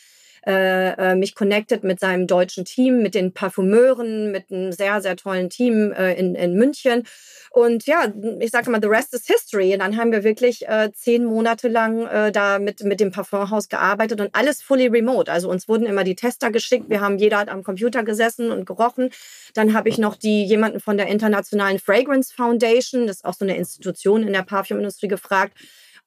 [0.47, 5.17] äh, äh, mich connected mit seinem deutschen Team, mit den Parfümeuren, mit einem sehr, sehr
[5.17, 7.05] tollen Team äh, in, in München.
[7.51, 8.07] Und ja,
[8.41, 9.75] ich sage mal, the rest is history.
[9.75, 13.69] Und dann haben wir wirklich äh, zehn Monate lang äh, da mit, mit dem Parfumhaus
[13.69, 15.31] gearbeitet und alles fully remote.
[15.31, 16.89] Also uns wurden immer die Tester geschickt.
[16.89, 19.11] Wir haben jeder hat am Computer gesessen und gerochen.
[19.55, 23.45] Dann habe ich noch die jemanden von der Internationalen Fragrance Foundation, das ist auch so
[23.45, 25.59] eine Institution in der Parfumindustrie, gefragt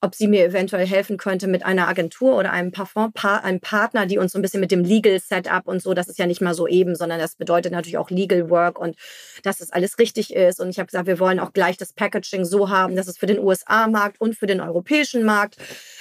[0.06, 4.20] ob sie mir eventuell helfen könnte mit einer Agentur oder einem Parfum, einem Partner, die
[4.20, 6.54] uns so ein bisschen mit dem Legal Setup und so, das ist ja nicht mal
[6.54, 8.96] so eben, sondern das bedeutet natürlich auch Legal Work und
[9.44, 10.60] dass das alles richtig ist.
[10.60, 13.26] Und ich habe gesagt, wir wollen auch gleich das Packaging so haben, dass es für
[13.26, 15.58] den USA-Markt und für den europäischen Markt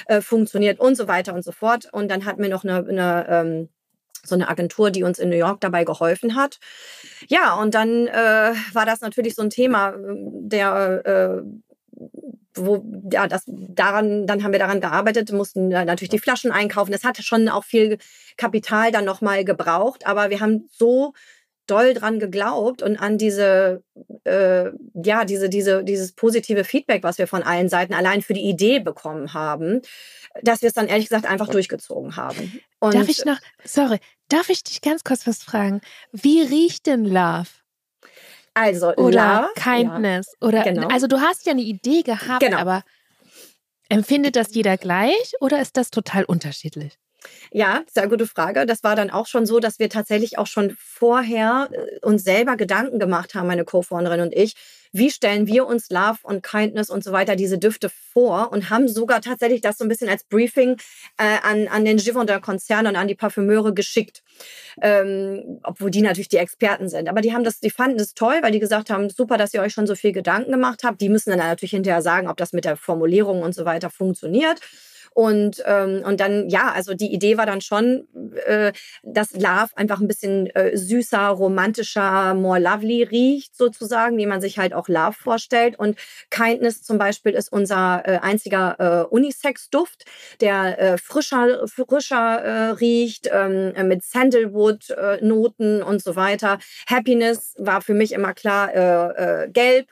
[0.07, 1.88] äh, funktioniert und so weiter und so fort.
[1.90, 3.69] Und dann hatten wir noch eine, eine ähm,
[4.23, 6.59] so eine Agentur, die uns in New York dabei geholfen hat.
[7.29, 11.43] Ja, und dann äh, war das natürlich so ein Thema, ähm, der äh,
[12.55, 16.93] wo, ja, das, daran, dann haben wir daran gearbeitet, mussten natürlich die Flaschen einkaufen.
[16.93, 17.99] Das hat schon auch viel
[18.37, 21.12] Kapital dann nochmal gebraucht, aber wir haben so
[21.67, 23.83] doll dran geglaubt und an diese,
[24.25, 28.45] äh, ja, diese, diese, dieses positive Feedback, was wir von allen Seiten allein für die
[28.45, 29.81] Idee bekommen haben,
[30.43, 32.61] dass wir es dann ehrlich gesagt einfach durchgezogen haben.
[32.81, 35.81] Und darf ich noch, sorry, darf ich dich ganz kurz was fragen?
[36.12, 37.49] Wie riecht denn Love?
[38.55, 40.49] Also oder Love, Kindness ja.
[40.49, 40.88] oder genau.
[40.88, 42.59] also du hast ja eine Idee gehabt, genau.
[42.59, 42.83] aber
[43.88, 46.97] empfindet das jeder gleich oder ist das total unterschiedlich?
[47.53, 48.67] Ja, sehr gute Frage.
[48.67, 52.57] Das war dann auch schon so, dass wir tatsächlich auch schon vorher äh, uns selber
[52.57, 54.55] Gedanken gemacht haben, meine Co-Founderin und ich,
[54.93, 58.87] wie stellen wir uns Love und Kindness und so weiter, diese Düfte vor und haben
[58.87, 60.77] sogar tatsächlich das so ein bisschen als Briefing
[61.17, 64.23] äh, an, an den Givaudan-Konzern und an die Parfümeure geschickt.
[64.81, 67.09] Ähm, obwohl die natürlich die Experten sind.
[67.09, 69.63] Aber die haben das, die fanden das toll, weil die gesagt haben, super, dass ihr
[69.63, 71.01] euch schon so viel Gedanken gemacht habt.
[71.01, 74.61] Die müssen dann natürlich hinterher sagen, ob das mit der Formulierung und so weiter funktioniert.
[75.14, 78.09] Und, ähm, und dann, ja, also die Idee war dann schon,
[78.46, 78.72] äh,
[79.05, 84.59] dass Love einfach ein bisschen äh, süßer, romantischer, more lovely riecht, sozusagen, wie man sich
[84.59, 85.79] halt auch Love vorstellt.
[85.79, 85.96] Und
[86.31, 90.05] Kindness zum Beispiel ist unser äh, einziger äh, Unisex-Duft,
[90.40, 96.59] der äh, frischer, frischer äh, riecht, ähm, mit Sandalwood-Noten und so weiter.
[96.88, 99.87] Happiness war für mich immer klar äh, äh, gelb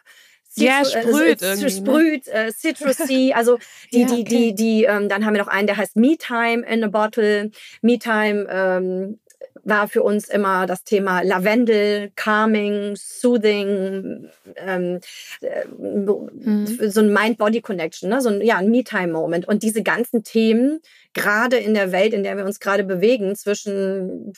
[0.54, 3.58] ja, sprüht äh, sprüht, äh, citrusy, also
[3.92, 4.16] die, ja, okay.
[4.16, 6.88] die, die, die, ähm, dann haben wir noch einen, der heißt Me Time in a
[6.88, 7.50] Bottle.
[7.80, 9.18] Me Time ähm,
[9.64, 15.00] war für uns immer das Thema Lavendel, Calming, Soothing, ähm,
[15.40, 16.66] äh, mhm.
[16.66, 18.20] so ein Mind-Body-Connection, ne?
[18.20, 19.46] so ein, ja, ein Me-Time-Moment.
[19.46, 20.80] Und diese ganzen Themen,
[21.12, 24.32] gerade in der Welt, in der wir uns gerade bewegen, zwischen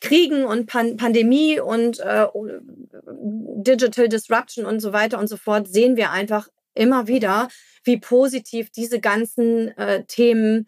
[0.00, 2.26] Kriegen und Pan Pandemie und äh,
[3.62, 7.48] Digital Disruption und so weiter und so fort, sehen wir einfach immer wieder,
[7.84, 10.66] wie positiv diese ganzen äh, Themen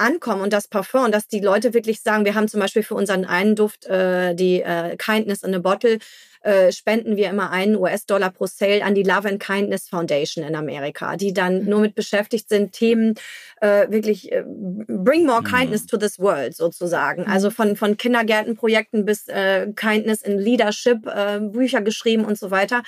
[0.00, 2.94] ankommen und das Parfum und dass die Leute wirklich sagen, wir haben zum Beispiel für
[2.94, 5.98] unseren einen Duft, äh, die äh, Kindness in a Bottle,
[6.42, 10.56] äh, spenden wir immer einen US-Dollar pro Sale an die Love and Kindness Foundation in
[10.56, 11.68] Amerika, die dann mhm.
[11.68, 13.14] nur mit beschäftigt sind, Themen
[13.60, 15.46] äh, wirklich äh, bring more mhm.
[15.46, 17.26] kindness to this world sozusagen.
[17.26, 17.52] Also mhm.
[17.52, 22.82] von, von Kindergärtenprojekten bis äh, Kindness in Leadership, äh, Bücher geschrieben und so weiter.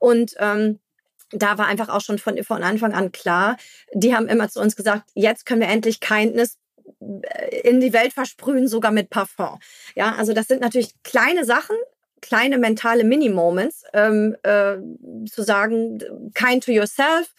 [0.00, 0.80] Und ähm,
[1.30, 3.56] da war einfach auch schon von, von Anfang an klar,
[3.92, 6.58] die haben immer zu uns gesagt, jetzt können wir endlich Kindness
[7.00, 9.58] äh, in die Welt versprühen, sogar mit Parfum.
[9.94, 11.76] Ja, also das sind natürlich kleine Sachen,
[12.22, 14.76] kleine mentale Mini-Moments, ähm, äh,
[15.28, 15.98] zu sagen,
[16.34, 17.34] kind to yourself,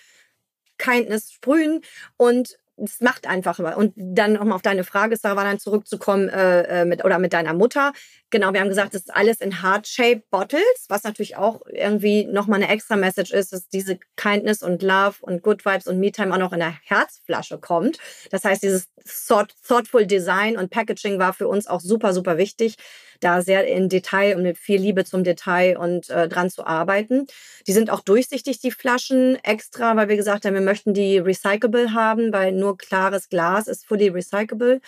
[0.78, 1.82] Kindness sprühen
[2.18, 3.60] und es macht einfach.
[3.76, 7.54] Und dann nochmal auf deine Frage, Sarah, dann zurückzukommen äh, äh, mit oder mit deiner
[7.54, 7.92] Mutter.
[8.30, 12.62] Genau, wir haben gesagt, das ist alles in Heart-Shaped Bottles, was natürlich auch irgendwie nochmal
[12.62, 16.38] eine extra Message ist, dass diese Kindness und Love und Good Vibes und Me-Time auch
[16.38, 18.00] noch in der Herzflasche kommt.
[18.30, 18.90] Das heißt, dieses
[19.66, 22.76] thoughtful Design und Packaging war für uns auch super, super wichtig,
[23.22, 27.28] da sehr in Detail und mit viel Liebe zum Detail und äh, dran zu arbeiten.
[27.66, 31.94] Die sind auch durchsichtig, die Flaschen, extra, weil wir gesagt haben, wir möchten die recyclable
[31.94, 34.82] haben, weil nur klares Glas ist fully recyclable.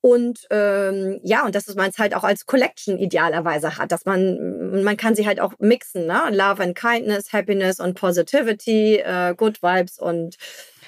[0.00, 4.82] Und ähm, ja, und dass man es halt auch als Collection idealerweise hat, dass man,
[4.84, 6.22] man kann sie halt auch mixen, ne?
[6.30, 10.36] Love and Kindness, Happiness und Positivity, äh, Good Vibes und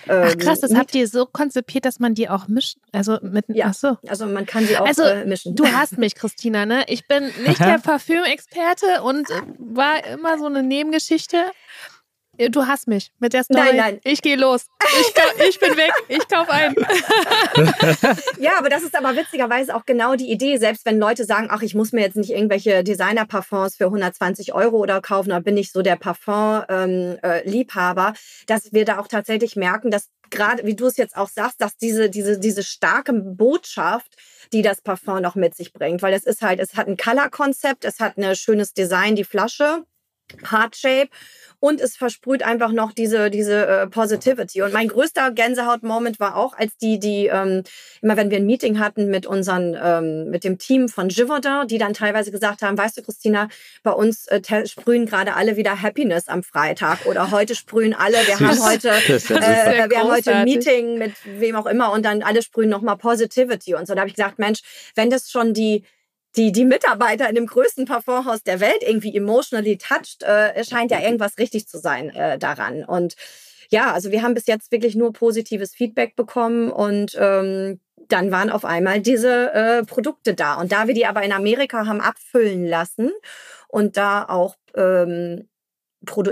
[0.08, 2.78] ähm, ach krass, das habt ihr so konzipiert, dass man die auch mischt.
[2.92, 3.98] Also mit ja, ach so.
[4.06, 5.56] also man kann sie auch also, äh, mischen.
[5.56, 6.84] Du hast mich, Christina, ne?
[6.88, 11.36] Ich bin nicht der Parfümexperte und äh, war immer so eine Nebengeschichte.
[12.48, 13.60] Du hast mich mit der Story.
[13.60, 14.00] Nein, nein.
[14.02, 14.66] Ich gehe los.
[14.82, 15.14] Ich,
[15.48, 15.92] ich bin weg.
[16.08, 16.74] Ich kaufe ein.
[18.40, 20.56] ja, aber das ist aber witzigerweise auch genau die Idee.
[20.56, 24.78] Selbst wenn Leute sagen, ach, ich muss mir jetzt nicht irgendwelche Designer-Parfums für 120 Euro
[24.78, 29.56] oder kaufen, da bin ich so der Parfum-Liebhaber, ähm, äh, dass wir da auch tatsächlich
[29.56, 34.16] merken, dass gerade, wie du es jetzt auch sagst, dass diese, diese, diese starke Botschaft,
[34.52, 37.84] die das Parfum noch mit sich bringt, weil es ist halt, es hat ein Color-Konzept,
[37.84, 39.84] es hat ein schönes Design, die Flasche.
[40.50, 41.10] Heart Shape
[41.60, 44.62] und es versprüht einfach noch diese, diese äh, Positivity.
[44.62, 47.62] Und mein größter Gänsehaut-Moment war auch, als die, die, ähm,
[48.00, 51.76] immer wenn wir ein Meeting hatten mit unseren, ähm, mit dem Team von Givaudan, die
[51.76, 53.48] dann teilweise gesagt haben, weißt du, Christina,
[53.82, 58.40] bei uns äh, sprühen gerade alle wieder Happiness am Freitag oder heute sprühen alle, wir
[58.40, 62.42] haben heute, äh, wir haben heute ein Meeting mit wem auch immer und dann alle
[62.42, 63.94] sprühen nochmal Positivity und so.
[63.94, 64.60] Da habe ich gesagt, Mensch,
[64.94, 65.84] wenn das schon die
[66.36, 71.00] die, die Mitarbeiter in dem größten Parfumhaus der Welt irgendwie emotionally touched, äh, scheint ja
[71.02, 72.84] irgendwas richtig zu sein äh, daran.
[72.84, 73.16] Und
[73.70, 78.50] ja, also wir haben bis jetzt wirklich nur positives Feedback bekommen und ähm, dann waren
[78.50, 80.54] auf einmal diese äh, Produkte da.
[80.54, 83.12] Und da wir die aber in Amerika haben abfüllen lassen
[83.68, 85.48] und da auch ähm,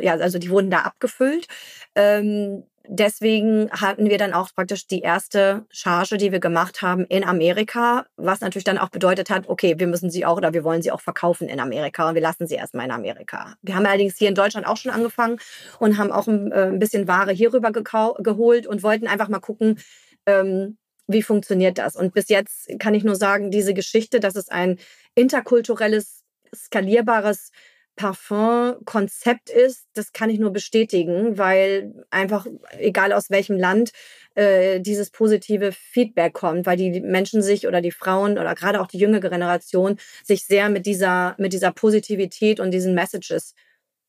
[0.00, 1.46] ja, also die wurden da abgefüllt.
[1.94, 7.22] Ähm, deswegen hatten wir dann auch praktisch die erste Charge, die wir gemacht haben in
[7.22, 10.82] Amerika, was natürlich dann auch bedeutet hat, okay, wir müssen sie auch oder wir wollen
[10.82, 13.54] sie auch verkaufen in Amerika und wir lassen sie erstmal in Amerika.
[13.62, 15.38] Wir haben allerdings hier in Deutschland auch schon angefangen
[15.78, 19.78] und haben auch ein, äh, ein bisschen Ware hierüber geholt und wollten einfach mal gucken,
[20.26, 21.94] ähm, wie funktioniert das.
[21.96, 24.78] Und bis jetzt kann ich nur sagen, diese Geschichte, dass es ein
[25.14, 26.22] interkulturelles,
[26.54, 27.50] skalierbares
[27.98, 32.46] Parfum-Konzept ist, das kann ich nur bestätigen, weil einfach,
[32.78, 33.90] egal aus welchem Land,
[34.36, 38.86] äh, dieses positive Feedback kommt, weil die Menschen sich oder die Frauen oder gerade auch
[38.86, 43.54] die jüngere Generation sich sehr mit dieser, mit dieser Positivität und diesen Messages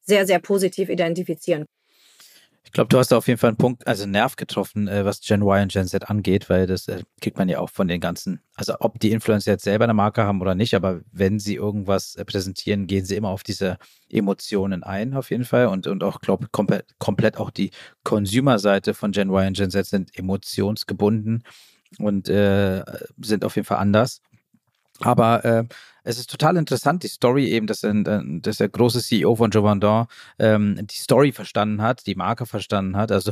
[0.01, 1.65] sehr, sehr positiv identifizieren.
[2.69, 5.03] Ich glaube, du hast da auf jeden Fall einen Punkt, also einen Nerv getroffen, äh,
[5.03, 7.87] was Gen Y und Gen Z angeht, weil das äh, kriegt man ja auch von
[7.87, 11.39] den ganzen, also ob die Influencer jetzt selber eine Marke haben oder nicht, aber wenn
[11.39, 15.65] sie irgendwas äh, präsentieren, gehen sie immer auf diese Emotionen ein, auf jeden Fall.
[15.65, 17.71] Und, und auch, glaube komplett, komplett auch die
[18.03, 21.43] Consumer-Seite von Gen Y und Gen Z sind emotionsgebunden
[21.97, 22.83] und äh,
[23.19, 24.21] sind auf jeden Fall anders.
[24.99, 25.63] Aber äh,
[26.09, 30.07] es ist total interessant, die Story eben, dass, ein, dass der große CEO von Jovandon
[30.39, 33.11] ähm, die Story verstanden hat, die Marke verstanden hat.
[33.11, 33.31] Also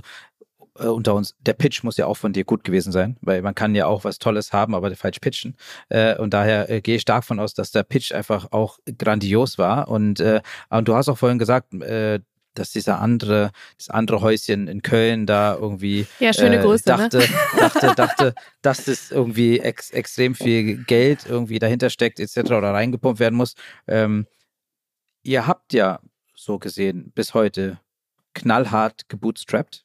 [0.78, 3.56] äh, unter uns, der Pitch muss ja auch von dir gut gewesen sein, weil man
[3.56, 5.56] kann ja auch was Tolles haben, aber falsch pitchen.
[5.90, 9.58] Äh, und daher äh, gehe ich stark von aus, dass der Pitch einfach auch grandios
[9.58, 9.88] war.
[9.88, 12.20] Und, äh, und du hast auch vorhin gesagt, äh,
[12.60, 16.98] dass dieser andere, das andere Häuschen in Köln da irgendwie ja, schöne äh, Grüße, ne?
[16.98, 17.26] dachte, ne?
[17.58, 22.38] dachte, dachte, dass das irgendwie ex, extrem viel Geld irgendwie dahinter steckt, etc.
[22.52, 23.56] oder reingepumpt werden muss.
[23.88, 24.28] Ähm,
[25.24, 26.00] ihr habt ja
[26.36, 27.80] so gesehen bis heute
[28.34, 29.84] knallhart gebootstrapped.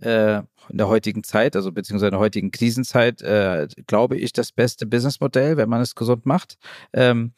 [0.00, 4.52] Äh, in der heutigen Zeit, also beziehungsweise in der heutigen Krisenzeit, äh, glaube ich, das
[4.52, 6.56] beste Businessmodell, wenn man es gesund macht.
[6.92, 7.32] Ähm,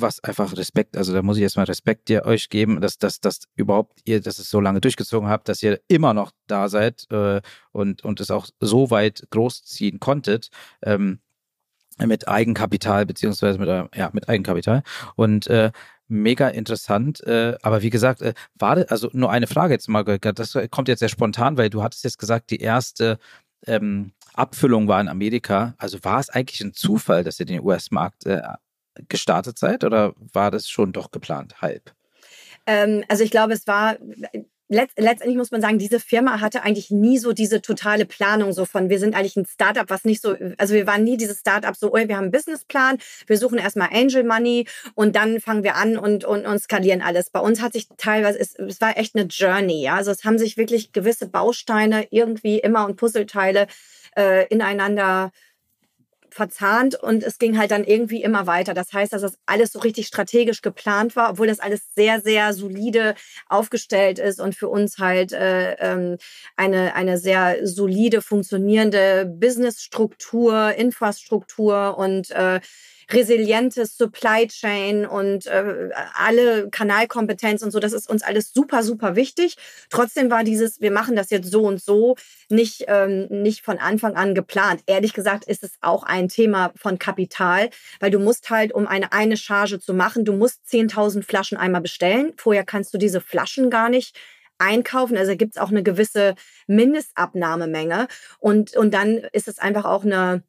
[0.00, 3.42] was einfach Respekt, also da muss ich erstmal Respekt dir euch geben, dass, dass, dass
[3.56, 7.40] überhaupt ihr, dass es so lange durchgezogen habt, dass ihr immer noch da seid äh,
[7.72, 10.50] und, und es auch so weit großziehen konntet.
[10.82, 11.20] Ähm,
[12.04, 14.82] mit Eigenkapital, beziehungsweise mit, ja, mit Eigenkapital.
[15.14, 15.70] Und äh,
[16.08, 17.24] mega interessant.
[17.24, 20.88] Äh, aber wie gesagt, äh, war das, also nur eine Frage jetzt mal, das kommt
[20.88, 23.18] jetzt sehr spontan, weil du hattest jetzt gesagt, die erste
[23.66, 25.74] ähm, Abfüllung war in Amerika.
[25.78, 28.42] Also war es eigentlich ein Zufall, dass ihr den US-Markt äh,
[29.08, 31.92] gestartet seid oder war das schon doch geplant, halb?
[32.66, 33.96] Ähm, also ich glaube, es war
[34.68, 38.64] Letzt, letztendlich muss man sagen, diese Firma hatte eigentlich nie so diese totale Planung so
[38.64, 41.76] von, wir sind eigentlich ein Startup, was nicht so, also wir waren nie dieses Startup
[41.76, 45.74] so, oh, wir haben einen Businessplan, wir suchen erstmal Angel Money und dann fangen wir
[45.74, 47.28] an und, und, und skalieren alles.
[47.28, 50.38] Bei uns hat sich teilweise, es, es war echt eine Journey, ja, also es haben
[50.38, 53.66] sich wirklich gewisse Bausteine irgendwie immer und Puzzleteile
[54.16, 55.30] äh, ineinander
[56.34, 58.74] verzahnt und es ging halt dann irgendwie immer weiter.
[58.74, 62.52] Das heißt, dass das alles so richtig strategisch geplant war, obwohl das alles sehr, sehr
[62.52, 63.14] solide
[63.48, 66.18] aufgestellt ist und für uns halt äh, ähm,
[66.56, 72.60] eine, eine sehr solide funktionierende Businessstruktur, Infrastruktur und äh,
[73.10, 79.16] resilientes Supply Chain und äh, alle Kanalkompetenz und so, das ist uns alles super, super
[79.16, 79.56] wichtig.
[79.90, 82.16] Trotzdem war dieses, wir machen das jetzt so und so,
[82.48, 84.82] nicht, ähm, nicht von Anfang an geplant.
[84.86, 89.12] Ehrlich gesagt ist es auch ein Thema von Kapital, weil du musst halt, um eine
[89.12, 92.32] eine Charge zu machen, du musst 10.000 Flaschen einmal bestellen.
[92.36, 94.16] Vorher kannst du diese Flaschen gar nicht
[94.58, 95.16] einkaufen.
[95.16, 96.34] Also gibt es auch eine gewisse
[96.66, 98.08] Mindestabnahmemenge.
[98.38, 100.42] Und, und dann ist es einfach auch eine,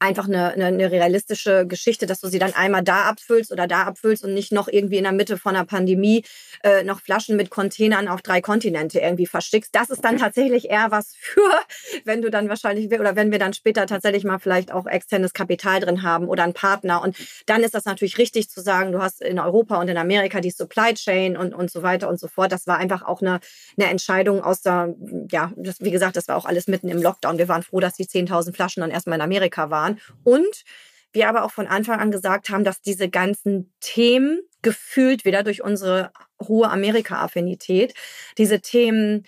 [0.00, 3.82] einfach eine, eine, eine realistische Geschichte, dass du sie dann einmal da abfüllst oder da
[3.82, 6.24] abfüllst und nicht noch irgendwie in der Mitte von einer Pandemie
[6.64, 9.74] äh, noch Flaschen mit Containern auf drei Kontinente irgendwie verschickst.
[9.74, 11.42] Das ist dann tatsächlich eher was für,
[12.04, 15.80] wenn du dann wahrscheinlich oder wenn wir dann später tatsächlich mal vielleicht auch externes Kapital
[15.80, 17.02] drin haben oder einen Partner.
[17.02, 20.40] Und dann ist das natürlich richtig zu sagen, du hast in Europa und in Amerika
[20.40, 22.52] die Supply Chain und, und so weiter und so fort.
[22.52, 23.40] Das war einfach auch eine,
[23.78, 24.94] eine Entscheidung aus der,
[25.30, 27.36] ja, das, wie gesagt, das war auch alles mitten im Lockdown.
[27.36, 30.00] Wir waren froh, dass die 10.000 Flaschen dann erstmal in Amerika waren waren.
[30.24, 30.64] Und
[31.12, 35.62] wir aber auch von Anfang an gesagt haben, dass diese ganzen Themen gefühlt wieder durch
[35.62, 37.94] unsere hohe Amerika-Affinität,
[38.38, 39.26] diese Themen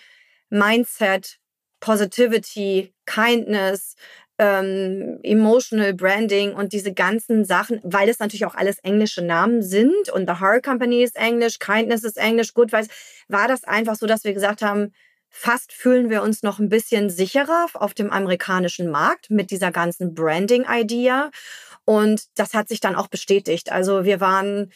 [0.51, 1.39] Mindset,
[1.81, 3.97] Positivity, Kindness,
[4.39, 10.09] ähm, Emotional Branding und diese ganzen Sachen, weil es natürlich auch alles englische Namen sind
[10.11, 12.89] und The Heart Company ist Englisch, Kindness ist Englisch, Good Vibes,
[13.29, 14.93] war das einfach so, dass wir gesagt haben,
[15.35, 20.15] Fast fühlen wir uns noch ein bisschen sicherer auf dem amerikanischen Markt mit dieser ganzen
[20.15, 21.31] Branding-Idea.
[21.85, 23.73] Und das hat sich dann auch bestätigt.
[23.73, 24.73] Also wir waren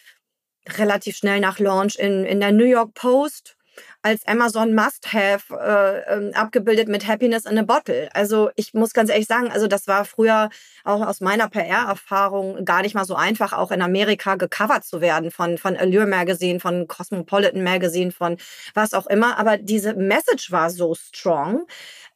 [0.66, 3.55] relativ schnell nach Launch in, in der New York Post
[4.02, 8.08] als Amazon Must-Have äh, ähm, abgebildet mit Happiness in a Bottle.
[8.14, 10.50] Also ich muss ganz ehrlich sagen, also das war früher
[10.84, 15.30] auch aus meiner PR-Erfahrung gar nicht mal so einfach, auch in Amerika gecovert zu werden
[15.30, 18.36] von, von Allure Magazine, von Cosmopolitan Magazine, von
[18.74, 19.38] was auch immer.
[19.38, 21.66] Aber diese Message war so strong,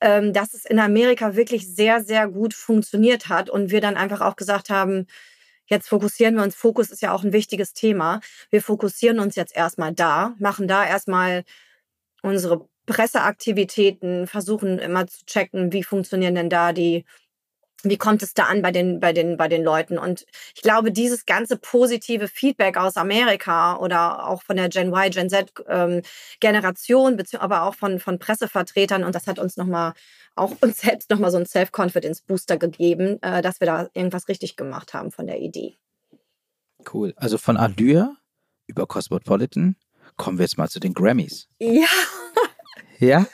[0.01, 4.21] ähm, dass es in Amerika wirklich sehr, sehr gut funktioniert hat und wir dann einfach
[4.21, 5.07] auch gesagt haben,
[5.71, 8.21] Jetzt fokussieren wir uns, Fokus ist ja auch ein wichtiges Thema.
[8.51, 11.45] Wir fokussieren uns jetzt erstmal da, machen da erstmal
[12.23, 17.05] unsere Presseaktivitäten, versuchen immer zu checken, wie funktionieren denn da die
[17.83, 19.99] wie kommt es da an bei den, bei den, bei den Leuten?
[19.99, 25.11] Und ich glaube, dieses ganze positive Feedback aus Amerika oder auch von der Gen Y,
[25.11, 26.03] Gen Z ähm,
[26.41, 29.95] Generation, aber auch von, von Pressevertretern, und das hat uns nochmal,
[30.37, 34.57] auch uns selbst nochmal so ein Self-Confidence Booster gegeben, äh, dass wir da irgendwas richtig
[34.57, 35.77] gemacht haben von der Idee.
[36.93, 37.13] Cool.
[37.17, 38.17] Also von Allure
[38.67, 39.77] über Cosmopolitan
[40.17, 41.49] kommen wir jetzt mal zu den Grammys.
[41.59, 41.87] Ja.
[42.99, 43.27] Ja?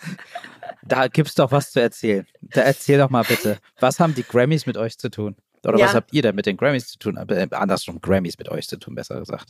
[0.85, 2.27] Da gibt es doch was zu erzählen.
[2.41, 5.37] Da erzähl doch mal bitte, was haben die Grammys mit euch zu tun?
[5.66, 5.87] Oder ja.
[5.87, 7.16] was habt ihr denn mit den Grammys zu tun?
[7.16, 9.48] Äh, andersrum, Grammys mit euch zu tun, besser gesagt.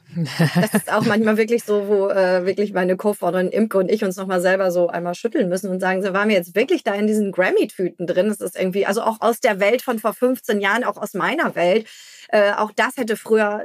[0.55, 4.16] Das ist auch manchmal wirklich so, wo äh, wirklich meine Co-Founderin Imke und ich uns
[4.16, 7.07] nochmal selber so einmal schütteln müssen und sagen, so waren wir jetzt wirklich da in
[7.07, 8.29] diesen Grammy-Tüten drin?
[8.29, 11.54] Das ist irgendwie, also auch aus der Welt von vor 15 Jahren, auch aus meiner
[11.54, 11.87] Welt.
[12.29, 13.62] Äh, auch das hätte früher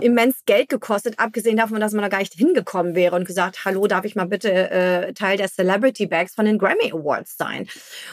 [0.00, 3.86] immens Geld gekostet, abgesehen davon, dass man da gar nicht hingekommen wäre und gesagt, hallo,
[3.86, 7.68] darf ich mal bitte äh, Teil der Celebrity Bags von den Grammy Awards sein?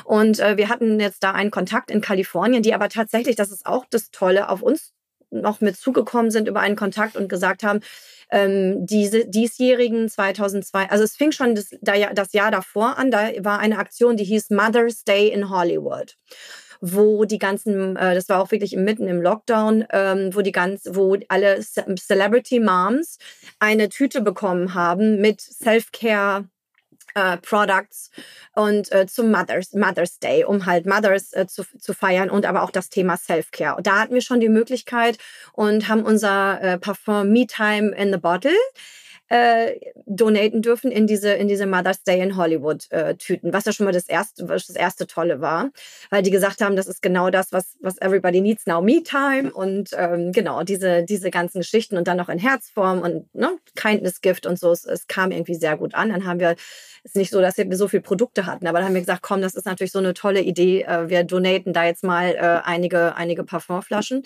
[0.05, 3.65] Und äh, wir hatten jetzt da einen Kontakt in Kalifornien, die aber tatsächlich, das ist
[3.65, 4.93] auch das Tolle, auf uns
[5.29, 7.81] noch mit zugekommen sind über einen Kontakt und gesagt haben,
[8.29, 13.59] ähm, diese diesjährigen 2002, also es fing schon das, das Jahr davor an, da war
[13.59, 16.15] eine Aktion, die hieß Mother's Day in Hollywood
[16.81, 20.83] wo die ganzen, äh, das war auch wirklich mitten im Lockdown, ähm, wo die ganz,
[20.91, 23.17] wo alle Celebrity Moms
[23.59, 26.45] eine Tüte bekommen haben mit Self-Care
[27.17, 28.11] äh, Products
[28.55, 32.63] und äh, zum Mothers, Mother's Day, um halt Mothers äh, zu, zu feiern und aber
[32.63, 33.81] auch das Thema Self-Care.
[33.81, 35.17] Da hatten wir schon die Möglichkeit
[35.53, 38.55] und haben unser äh, Parfum Me Time in the Bottle
[39.29, 39.75] äh,
[40.05, 43.85] donaten dürfen in diese, in diese Mother's Day in Hollywood äh, Tüten, was ja schon
[43.85, 45.71] mal das erste, was das erste Tolle war,
[46.09, 49.51] weil die gesagt haben, das ist genau das, was, was everybody needs now, me time
[49.51, 54.21] und ähm, genau, diese, diese ganzen Geschichten und dann noch in Herzform und ne, Kindness
[54.21, 56.09] Gift und so, es, es kam irgendwie sehr gut an.
[56.09, 56.51] Dann haben wir,
[57.03, 59.21] es ist nicht so, dass wir so viele Produkte hatten, aber dann haben wir gesagt,
[59.21, 62.61] komm, das ist natürlich so eine tolle Idee, äh, wir donaten da jetzt mal äh,
[62.63, 64.23] einige, einige Parfumflaschen.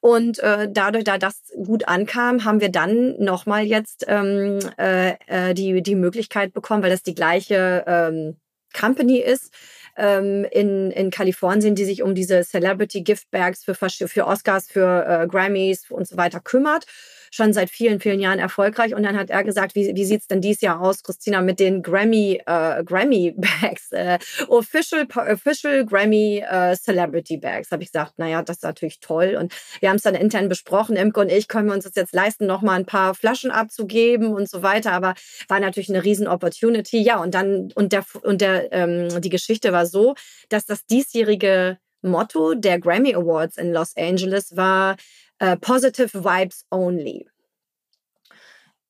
[0.00, 5.54] Und äh, dadurch, da das gut ankam, haben wir dann nochmal jetzt ähm, äh, äh,
[5.54, 8.36] die, die Möglichkeit bekommen, weil das die gleiche ähm,
[8.78, 9.52] Company ist,
[9.96, 15.06] ähm, in, in Kalifornien, die sich um diese Celebrity Gift Bags für, für Oscars, für
[15.06, 16.86] äh, Grammys und so weiter kümmert
[17.30, 18.94] schon seit vielen, vielen Jahren erfolgreich.
[18.94, 21.82] Und dann hat er gesagt, wie, wie sieht's denn dieses Jahr aus, Christina, mit den
[21.82, 24.18] Grammy, äh, Grammy Bags, äh,
[24.48, 27.70] Official, Official Grammy äh, Celebrity Bags.
[27.70, 29.36] Habe ich gesagt, naja, das ist natürlich toll.
[29.38, 32.14] Und wir haben es dann intern besprochen, Imke und ich, können wir uns das jetzt
[32.14, 34.92] leisten, noch mal ein paar Flaschen abzugeben und so weiter.
[34.92, 35.14] Aber
[35.48, 37.00] war natürlich eine riesen Opportunity.
[37.00, 40.14] Ja, und dann, und der, und der, ähm, die Geschichte war so,
[40.48, 44.96] dass das diesjährige Motto der Grammy Awards in Los Angeles war
[45.40, 47.28] äh, Positive Vibes Only.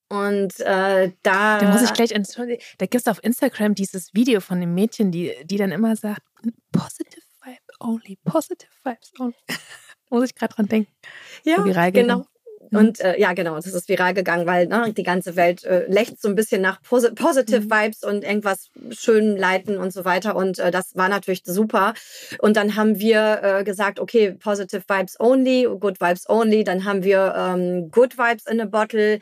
[0.09, 1.59] Und äh, da.
[1.61, 2.63] Da muss ich gleich entschuldigen.
[2.79, 6.23] Da gibt es auf Instagram dieses Video von dem Mädchen, die, die dann immer sagt:
[6.73, 9.37] Positive Vibes Only, Positive Vibes Only.
[10.11, 10.93] muss ich gerade dran denken.
[11.45, 12.27] Ja, genau.
[12.71, 12.79] Mhm.
[12.79, 16.23] Und äh, ja, genau, das ist viral gegangen, weil ne, die ganze Welt äh, lächzt
[16.23, 17.71] so ein bisschen nach Posi Positive mhm.
[17.71, 20.37] Vibes und irgendwas schön leiten und so weiter.
[20.37, 21.95] Und äh, das war natürlich super.
[22.39, 26.65] Und dann haben wir äh, gesagt, okay, Positive Vibes only, Good Vibes only.
[26.65, 29.19] Dann haben wir ähm, Good Vibes in a Bottle,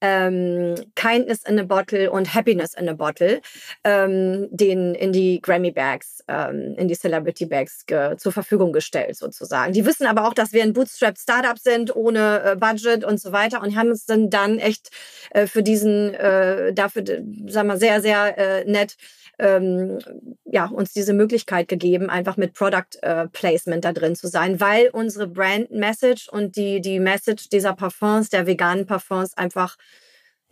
[0.00, 3.40] ähm, Kindness in a Bottle und Happiness in a Bottle
[3.84, 7.84] ähm, den in die Grammy Bags, ähm, in die Celebrity Bags
[8.16, 9.72] zur Verfügung gestellt sozusagen.
[9.72, 13.32] Die wissen aber auch, dass wir ein Bootstrap Startup sind ohne äh, Budget und so
[13.32, 14.90] weiter und haben uns dann echt
[15.30, 17.04] äh, für diesen äh, dafür
[17.46, 18.96] sagen wir sehr sehr äh, nett
[19.38, 19.98] ähm,
[20.44, 24.88] ja, uns diese Möglichkeit gegeben, einfach mit Product äh, Placement da drin zu sein, weil
[24.92, 29.76] unsere Brand Message und die, die Message dieser Parfums, der veganen Parfums einfach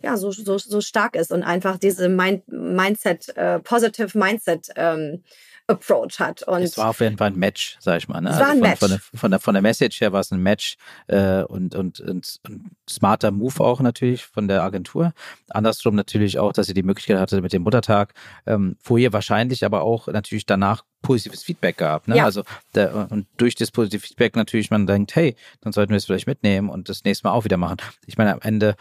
[0.01, 5.23] ja, so, so, so stark ist und einfach diese Mind Mindset, äh, Positive Mindset ähm,
[5.67, 6.43] Approach hat.
[6.43, 8.21] Und es war auf jeden Fall ein Match, sag ich mal.
[8.21, 8.29] Ne?
[8.29, 8.79] Es war also ein von, Match.
[8.79, 11.99] Von, der, von, der, von der Message her war es ein Match äh, und, und,
[11.99, 15.13] und, und smarter Move auch natürlich von der Agentur.
[15.49, 18.13] Andersrum natürlich auch, dass sie die Möglichkeit hatte mit dem Muttertag,
[18.45, 22.07] ähm, vorher wahrscheinlich, aber auch natürlich danach positives Feedback gab.
[22.07, 22.17] Ne?
[22.17, 22.25] Ja.
[22.25, 22.43] Also
[22.73, 26.27] der, und durch das positive Feedback natürlich man denkt, hey, dann sollten wir es vielleicht
[26.27, 27.77] mitnehmen und das nächste Mal auch wieder machen.
[28.05, 28.75] Ich meine, am Ende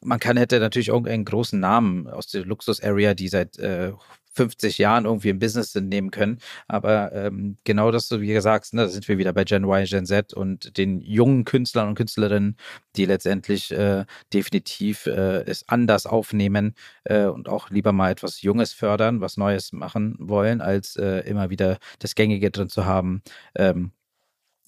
[0.00, 3.92] man kann hätte natürlich irgendeinen großen Namen aus der Luxus-Area, die seit äh,
[4.34, 6.38] 50 Jahren irgendwie im Business sind, nehmen können.
[6.68, 9.84] Aber ähm, genau das, wie du sagst, ne, da sind wir wieder bei Gen Y,
[9.84, 12.56] Gen Z und den jungen Künstlern und Künstlerinnen,
[12.96, 18.72] die letztendlich äh, definitiv äh, es anders aufnehmen äh, und auch lieber mal etwas Junges
[18.72, 23.22] fördern, was Neues machen wollen, als äh, immer wieder das Gängige drin zu haben.
[23.54, 23.92] Ähm,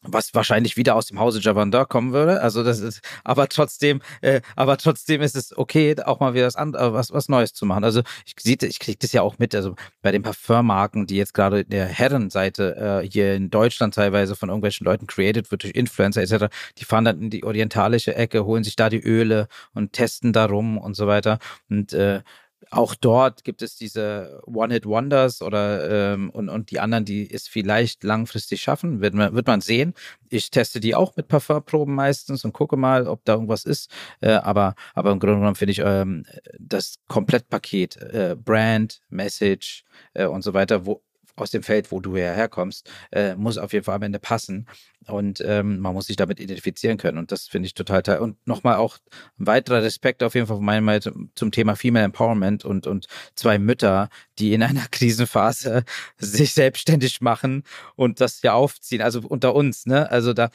[0.07, 2.41] was wahrscheinlich wieder aus dem Hause Javandar kommen würde.
[2.41, 6.57] Also das ist, aber trotzdem, äh, aber trotzdem ist es okay, auch mal wieder was,
[6.57, 7.85] was, was Neues zu machen.
[7.85, 9.55] Also ich sehe, ich kriege das ja auch mit.
[9.55, 14.49] Also bei den Parfummarken, die jetzt gerade der Herrenseite äh, hier in Deutschland teilweise von
[14.49, 16.47] irgendwelchen Leuten created wird durch Influencer etc.,
[16.79, 20.79] die fahren dann in die orientalische Ecke, holen sich da die Öle und testen darum
[20.79, 21.39] und so weiter.
[21.69, 22.23] Und äh,
[22.71, 28.05] auch dort gibt es diese One-Hit-Wonders oder ähm, und, und die anderen, die es vielleicht
[28.05, 29.95] langfristig schaffen, wird man, wird man sehen.
[30.29, 33.91] Ich teste die auch mit Parfumproben meistens und gucke mal, ob da irgendwas ist.
[34.21, 36.25] Äh, aber, aber im Grunde genommen finde ich ähm,
[36.59, 39.85] das Komplettpaket, äh, Brand, Message
[40.15, 41.03] äh, und so weiter, wo
[41.37, 44.67] aus dem Feld, wo du herkommst, äh, muss auf jeden Fall am Ende passen.
[45.07, 47.19] Und ähm, man muss sich damit identifizieren können.
[47.19, 48.17] Und das finde ich total toll.
[48.17, 48.99] Und nochmal auch
[49.39, 53.07] ein weiterer Respekt auf jeden Fall von meiner Seite zum Thema Female Empowerment und, und
[53.35, 54.09] zwei Mütter,
[54.39, 55.85] die in einer Krisenphase
[56.17, 57.65] sich selbstständig machen
[57.97, 59.03] und das ja aufziehen.
[59.03, 60.11] Also unter uns, ne?
[60.11, 60.51] Also da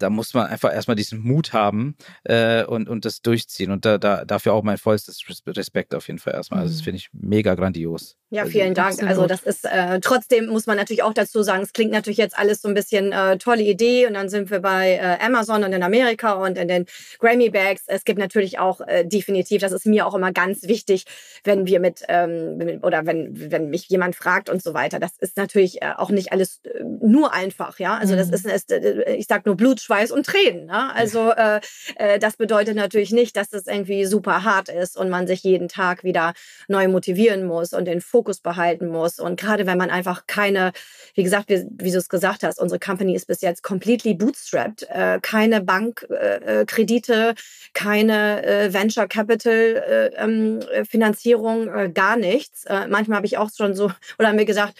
[0.00, 1.94] da muss man einfach erstmal diesen Mut haben
[2.24, 3.70] äh, und, und das durchziehen.
[3.70, 6.60] Und da, da, dafür auch mein vollstes Respekt auf jeden Fall erstmal.
[6.60, 6.84] Also das mhm.
[6.84, 8.16] finde ich mega grandios.
[8.32, 9.02] Ja, vielen Dank.
[9.02, 12.38] Also das ist äh, trotzdem muss man natürlich auch dazu sagen, es klingt natürlich jetzt
[12.38, 15.72] alles so ein bisschen äh, tolle Idee und dann sind wir bei äh, Amazon und
[15.72, 16.86] in Amerika und in den
[17.18, 17.82] Grammy Bags.
[17.88, 21.06] Es gibt natürlich auch äh, definitiv, das ist mir auch immer ganz wichtig,
[21.42, 25.00] wenn wir mit ähm, oder wenn wenn mich jemand fragt und so weiter.
[25.00, 27.96] Das ist natürlich äh, auch nicht alles äh, nur einfach, ja.
[27.96, 28.34] Also das mhm.
[28.34, 30.66] ist, ist äh, ich sag nur Blut, Schweiß und Tränen.
[30.66, 30.94] Ne?
[30.94, 31.60] Also äh,
[31.96, 35.66] äh, das bedeutet natürlich nicht, dass es irgendwie super hart ist und man sich jeden
[35.66, 36.32] Tag wieder
[36.68, 39.18] neu motivieren muss und den Fokus behalten muss.
[39.18, 40.70] Und gerade wenn man einfach keine,
[41.14, 44.86] wie gesagt, wie, wie du es gesagt hast, unsere Company ist bis jetzt completely bootstrapped.
[44.88, 47.34] Äh, keine Bankkredite, äh, äh
[47.74, 52.64] keine äh, Venture Capital äh, ähm, Finanzierung, gar nichts.
[52.88, 54.74] manchmal habe ich auch schon so, oder haben mir gesagt,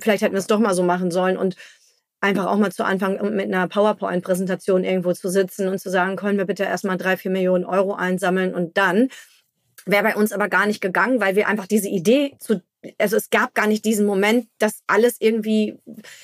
[0.00, 1.36] vielleicht hätten wir es doch mal so machen sollen.
[1.36, 1.56] Und
[2.20, 6.38] einfach auch mal zu Anfang mit einer PowerPoint-Präsentation irgendwo zu sitzen und zu sagen, können
[6.38, 8.54] wir bitte erstmal drei, vier Millionen Euro einsammeln?
[8.54, 9.08] Und dann
[9.86, 12.62] wäre bei uns aber gar nicht gegangen, weil wir einfach diese Idee zu
[12.98, 15.78] also es gab gar nicht diesen Moment, dass alles irgendwie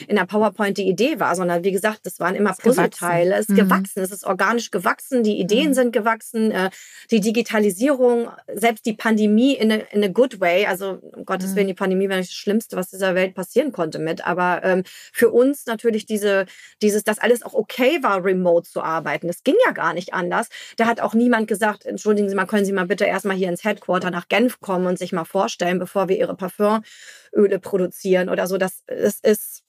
[0.07, 3.35] in der PowerPoint die Idee war, sondern wie gesagt, das waren immer Puzzleteile.
[3.35, 3.57] Es ist mhm.
[3.57, 5.75] gewachsen, es ist organisch gewachsen, die Ideen mhm.
[5.75, 6.71] sind gewachsen, äh,
[7.11, 10.67] die Digitalisierung, selbst die Pandemie in a, in a good way.
[10.67, 11.57] Also um Gottes mhm.
[11.57, 14.25] Willen, die Pandemie war nicht das Schlimmste, was dieser Welt passieren konnte mit.
[14.25, 16.47] Aber ähm, für uns natürlich diese,
[16.83, 19.27] dieses, dass alles auch okay war, remote zu arbeiten.
[19.27, 20.49] Das ging ja gar nicht anders.
[20.77, 23.65] Da hat auch niemand gesagt, entschuldigen Sie mal, können Sie mal bitte erstmal hier ins
[23.65, 28.59] Headquarter nach Genf kommen und sich mal vorstellen, bevor wir Ihre Parfümöle produzieren oder so.
[28.59, 29.65] Das, das ist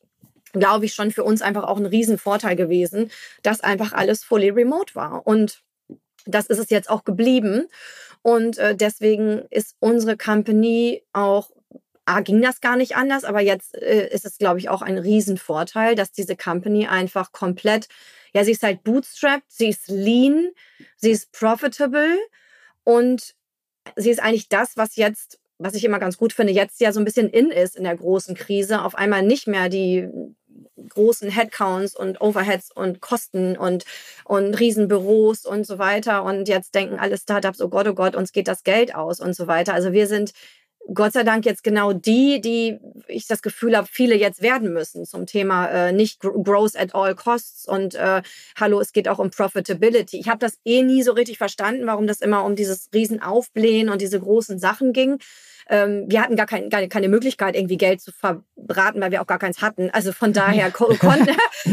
[0.54, 3.12] glaube ich, schon für uns einfach auch ein Riesenvorteil gewesen,
[3.44, 5.28] dass einfach alles fully remote war.
[5.28, 5.64] Und
[6.26, 7.68] das ist es jetzt auch geblieben.
[8.22, 11.52] Und äh, deswegen ist unsere Company auch,
[12.06, 14.98] ah, ging das gar nicht anders, aber jetzt äh, ist es, glaube ich, auch ein
[14.98, 17.88] Riesenvorteil, dass diese Company einfach komplett,
[18.34, 20.50] ja, sie ist halt bootstrapped, sie ist lean,
[20.98, 22.18] sie ist profitable
[22.84, 23.36] und
[23.96, 27.00] sie ist eigentlich das, was jetzt was ich immer ganz gut finde, jetzt ja so
[27.00, 30.08] ein bisschen in ist in der großen Krise, auf einmal nicht mehr die
[30.90, 33.86] großen Headcounts und Overheads und Kosten und,
[34.24, 36.24] und Riesenbüros und so weiter.
[36.24, 39.36] Und jetzt denken alle Startups, oh Gott, oh Gott, uns geht das Geld aus und
[39.36, 39.74] so weiter.
[39.74, 40.34] Also wir sind
[40.94, 45.06] Gott sei Dank jetzt genau die, die ich das Gefühl habe, viele jetzt werden müssen
[45.06, 48.22] zum Thema äh, nicht Growth at all costs und äh,
[48.60, 50.20] hallo, es geht auch um Profitability.
[50.20, 54.00] Ich habe das eh nie so richtig verstanden, warum das immer um dieses Riesenaufblähen und
[54.00, 55.18] diese großen Sachen ging.
[55.70, 59.28] Ähm, wir hatten gar, kein, gar keine Möglichkeit, irgendwie Geld zu verbraten, weil wir auch
[59.28, 59.90] gar keins hatten.
[59.92, 61.28] Also von daher konnten kon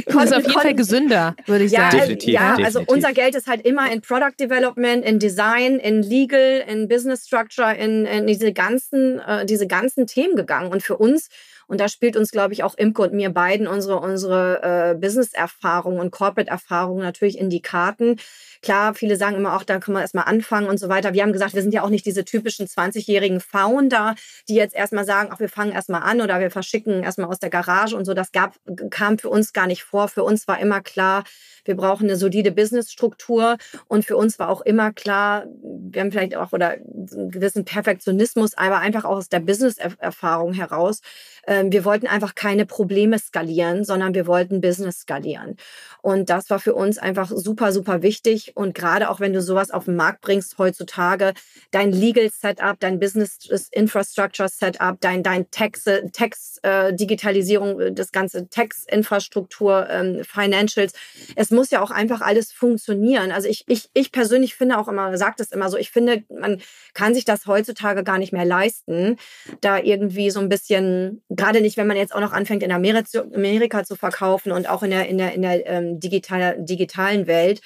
[0.07, 1.99] Das ist auf jeden Fall gesünder, würde ich ja, sagen.
[1.99, 2.65] Definitiv, ja, definitiv.
[2.67, 7.27] also unser Geld ist halt immer in Product Development, in Design, in Legal, in Business
[7.27, 10.73] Structure, in, in diese ganzen, äh, diese ganzen Themen gegangen.
[10.73, 11.29] Und für uns
[11.73, 16.01] und da spielt uns, glaube ich, auch Imke und mir beiden unsere, unsere äh, Business-Erfahrung
[16.01, 18.17] und Corporate-Erfahrung natürlich in die Karten.
[18.61, 21.15] Klar, viele sagen immer auch, da kann man erstmal anfangen und so weiter.
[21.15, 24.17] Wir haben gesagt, wir sind ja auch nicht diese typischen 20-jährigen Founder,
[24.51, 27.49] die jetzt erstmal sagen, ach, wir fangen erstmal an oder wir verschicken erstmal aus der
[27.49, 28.13] Garage und so.
[28.13, 28.55] Das gab,
[28.91, 30.09] kam für uns gar nicht vor.
[30.09, 31.25] Für uns war immer klar,
[31.65, 33.57] wir brauchen eine solide Businessstruktur.
[33.89, 38.57] Und für uns war auch immer klar, wir haben vielleicht auch oder einen gewissen Perfektionismus,
[38.59, 41.01] aber einfach auch aus der Business-Erfahrung heraus.
[41.47, 45.57] Ähm, wir wollten einfach keine Probleme skalieren, sondern wir wollten Business skalieren.
[46.01, 48.57] Und das war für uns einfach super, super wichtig.
[48.57, 51.33] Und gerade auch wenn du sowas auf den Markt bringst heutzutage,
[51.71, 58.49] dein Legal Setup, dein Business Infrastructure Setup, dein, dein Tax, Tax äh, Digitalisierung, das ganze
[58.49, 60.95] Tax Infrastruktur, ähm, Financials.
[61.37, 63.31] Es muss ja auch einfach alles funktionieren.
[63.31, 66.61] Also ich, ich, ich persönlich finde auch immer, sagt es immer so, ich finde, man
[66.95, 69.19] kann sich das heutzutage gar nicht mehr leisten,
[69.61, 73.85] da irgendwie so ein bisschen, gerade nicht, wenn man jetzt auch noch anfängt, in Amerika
[73.85, 77.61] zu, verkaufen und auch in der, in der, in der ähm, digital, digitalen Welt.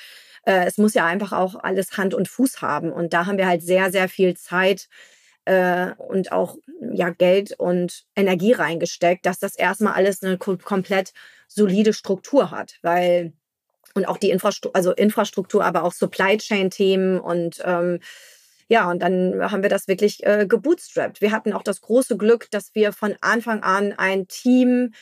[0.45, 2.93] Äh, es muss ja einfach auch alles Hand und Fuß haben.
[2.93, 4.89] Und da haben wir halt sehr, sehr viel Zeit
[5.45, 6.57] äh, und auch
[6.93, 11.13] ja, Geld und Energie reingesteckt, dass das erstmal alles eine komplett
[11.49, 12.79] solide Struktur hat.
[12.83, 13.33] Weil
[13.95, 18.01] und auch die Infrastruktur, also Infrastruktur, aber auch Supply Chain Themen und ähm,
[18.69, 21.21] ja, und dann haben wir das wirklich äh, gebootstrapped.
[21.21, 24.93] Wir hatten auch das große Glück, dass wir von Anfang an ein Team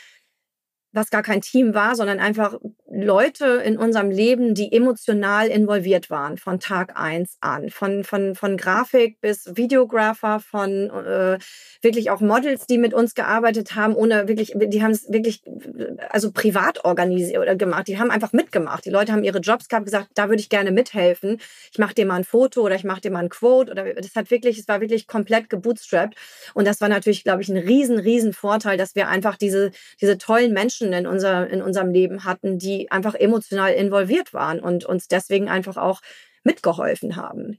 [0.95, 2.59] was gar kein Team war, sondern einfach
[2.91, 7.71] Leute in unserem Leben, die emotional involviert waren von Tag eins an.
[7.71, 11.39] Von, von, von Grafik bis Videographer, von äh,
[11.83, 15.43] wirklich auch Models, die mit uns gearbeitet haben, ohne wirklich, die haben es wirklich
[16.11, 17.89] also privat organisiert oder gemacht.
[17.89, 18.85] Die haben einfach mitgemacht.
[18.85, 21.41] Die Leute haben ihre Jobs gehabt, gesagt, da würde ich gerne mithelfen.
[21.73, 24.15] Ich mache dir mal ein Foto oder ich mache dir mal ein Quote oder das
[24.15, 26.17] hat wirklich, es war wirklich komplett gebootstrapped.
[26.55, 30.17] Und das war natürlich, glaube ich, ein riesen, riesen Vorteil, dass wir einfach diese, diese
[30.17, 34.85] tollen Menschen Menschen in, unser, in unserem Leben hatten, die einfach emotional involviert waren und
[34.85, 36.01] uns deswegen einfach auch
[36.43, 37.59] mitgeholfen haben.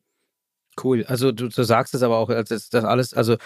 [0.82, 1.06] Cool.
[1.08, 3.38] Also du, du sagst es aber auch, das, das alles, also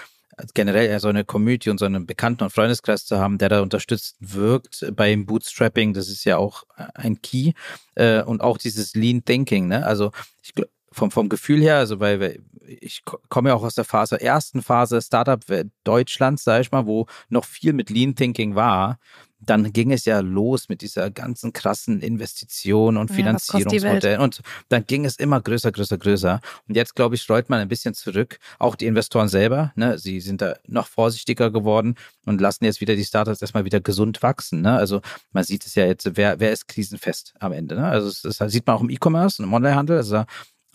[0.53, 4.15] generell so eine Community und so einen Bekannten- und Freundeskreis zu haben, der da unterstützt
[4.19, 6.63] wirkt beim Bootstrapping, das ist ja auch
[6.95, 7.53] ein Key.
[7.95, 9.86] Äh, und auch dieses Lean Thinking, ne?
[9.86, 10.11] Also
[10.41, 10.53] ich
[10.91, 15.01] vom, vom Gefühl her, also weil ich komme ja auch aus der Phase, ersten Phase
[15.03, 15.39] Startup
[15.84, 18.97] Deutschlands, sag ich mal, wo noch viel mit Lean Thinking war
[19.40, 24.14] dann ging es ja los mit dieser ganzen krassen Investition und Finanzierungsmodell.
[24.14, 26.42] Ja, und dann ging es immer größer, größer, größer.
[26.68, 28.40] Und jetzt, glaube ich, streut man ein bisschen zurück.
[28.60, 32.96] Auch die Investoren selber, ne, sie sind da noch vorsichtiger geworden und lassen jetzt wieder
[32.96, 34.62] die Startups erstmal wieder gesund wachsen.
[34.62, 34.74] Ne?
[34.74, 37.76] Also man sieht es ja jetzt, wer, wer ist krisenfest am Ende.
[37.76, 37.88] Ne?
[37.88, 39.98] Also das, das sieht man auch im E-Commerce und im Onlinehandel.
[39.98, 40.26] Also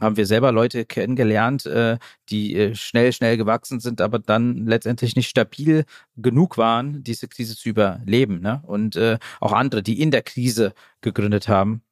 [0.01, 5.17] haben wir selber Leute kennengelernt, äh, die äh, schnell, schnell gewachsen sind, aber dann letztendlich
[5.17, 5.85] nicht stabil
[6.17, 8.41] genug waren, diese Krise zu überleben.
[8.41, 8.63] Ne?
[8.67, 11.83] Und äh, auch andere, die in der Krise gegründet haben,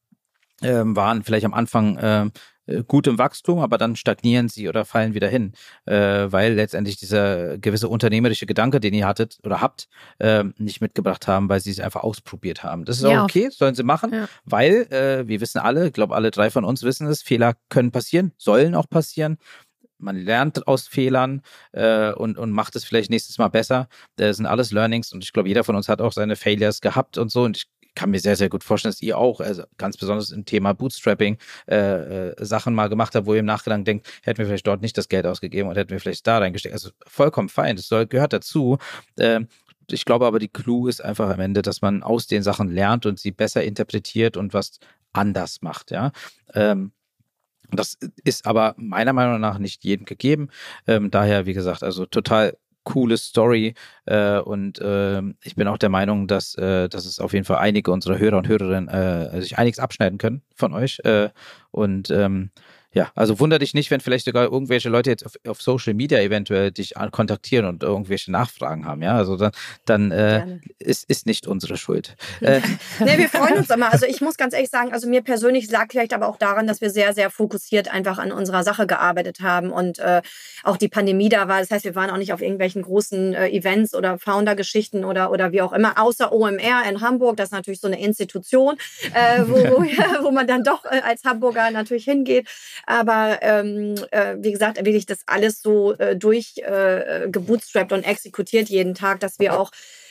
[0.63, 2.33] ähm, waren vielleicht am Anfang
[2.73, 5.53] äh, gut im Wachstum, aber dann stagnieren sie oder fallen wieder hin,
[5.87, 11.27] äh, weil letztendlich dieser gewisse unternehmerische Gedanke, den ihr hattet oder habt, äh, nicht mitgebracht
[11.27, 12.85] haben, weil sie es einfach ausprobiert haben.
[12.85, 14.29] Das ist ja, auch okay, sollen sie machen, ja.
[14.45, 17.91] weil äh, wir wissen alle, ich glaube alle drei von uns wissen es, Fehler können
[17.91, 19.39] passieren, sollen auch passieren.
[19.99, 23.89] Man lernt aus Fehlern äh, und, und macht es vielleicht nächstes Mal besser.
[24.17, 27.19] Das sind alles Learnings und ich glaube, jeder von uns hat auch seine Failures gehabt
[27.19, 27.45] und so.
[27.45, 30.45] Und ich kann mir sehr, sehr gut vorstellen, dass ihr auch, also ganz besonders im
[30.45, 31.39] Thema Bootstrapping,
[31.69, 34.83] äh, äh, Sachen mal gemacht habt, wo ihr im Nachgang denkt, hätten wir vielleicht dort
[34.83, 36.75] nicht das Geld ausgegeben und hätten wir vielleicht da reingesteckt.
[36.75, 38.79] Also vollkommen fein, das soll, gehört dazu.
[39.17, 39.41] Äh,
[39.91, 43.05] ich glaube aber, die Clou ist einfach am Ende, dass man aus den Sachen lernt
[43.07, 44.79] und sie besser interpretiert und was
[45.13, 46.13] anders macht, ja.
[46.55, 46.93] Ähm,
[47.71, 50.49] das ist aber meiner Meinung nach nicht jedem gegeben.
[50.87, 53.75] Ähm, daher, wie gesagt, also total coole Story
[54.07, 57.59] äh, und äh, ich bin auch der Meinung, dass, äh, dass es auf jeden Fall
[57.59, 61.31] einige unserer Hörer und Hörerinnen äh, sich einiges abschneiden können von euch äh,
[61.71, 62.51] und ähm,
[62.95, 66.19] ja, also wunder dich nicht, wenn vielleicht sogar irgendwelche Leute jetzt auf, auf Social Media
[66.21, 69.03] eventuell dich kontaktieren und irgendwelche Nachfragen haben.
[69.03, 69.53] Ja, also dann,
[69.87, 72.17] dann äh, ist, ist nicht unsere Schuld.
[72.43, 72.61] Äh.
[72.99, 73.93] nee, wir freuen uns immer.
[73.93, 76.81] Also ich muss ganz ehrlich sagen, also mir persönlich lag vielleicht aber auch daran, dass
[76.81, 80.23] wir sehr, sehr fokussiert einfach an unserer Sache gearbeitet haben und äh,
[80.65, 81.61] auch die Pandemie da war.
[81.61, 85.53] Das heißt, wir waren auch nicht auf irgendwelchen großen äh, Events oder Founder-Geschichten oder, oder
[85.53, 87.37] wie auch immer, außer OMR in Hamburg.
[87.37, 88.77] Das ist natürlich so eine Institution,
[89.15, 89.83] äh, wo, wo,
[90.25, 92.49] wo man dann doch äh, als Hamburger natürlich hingeht.
[92.87, 98.69] Aber ähm, äh, wie gesagt, wirklich das alles so äh, durch äh, gebootstrapped und exekutiert
[98.69, 99.71] jeden Tag, dass wir auch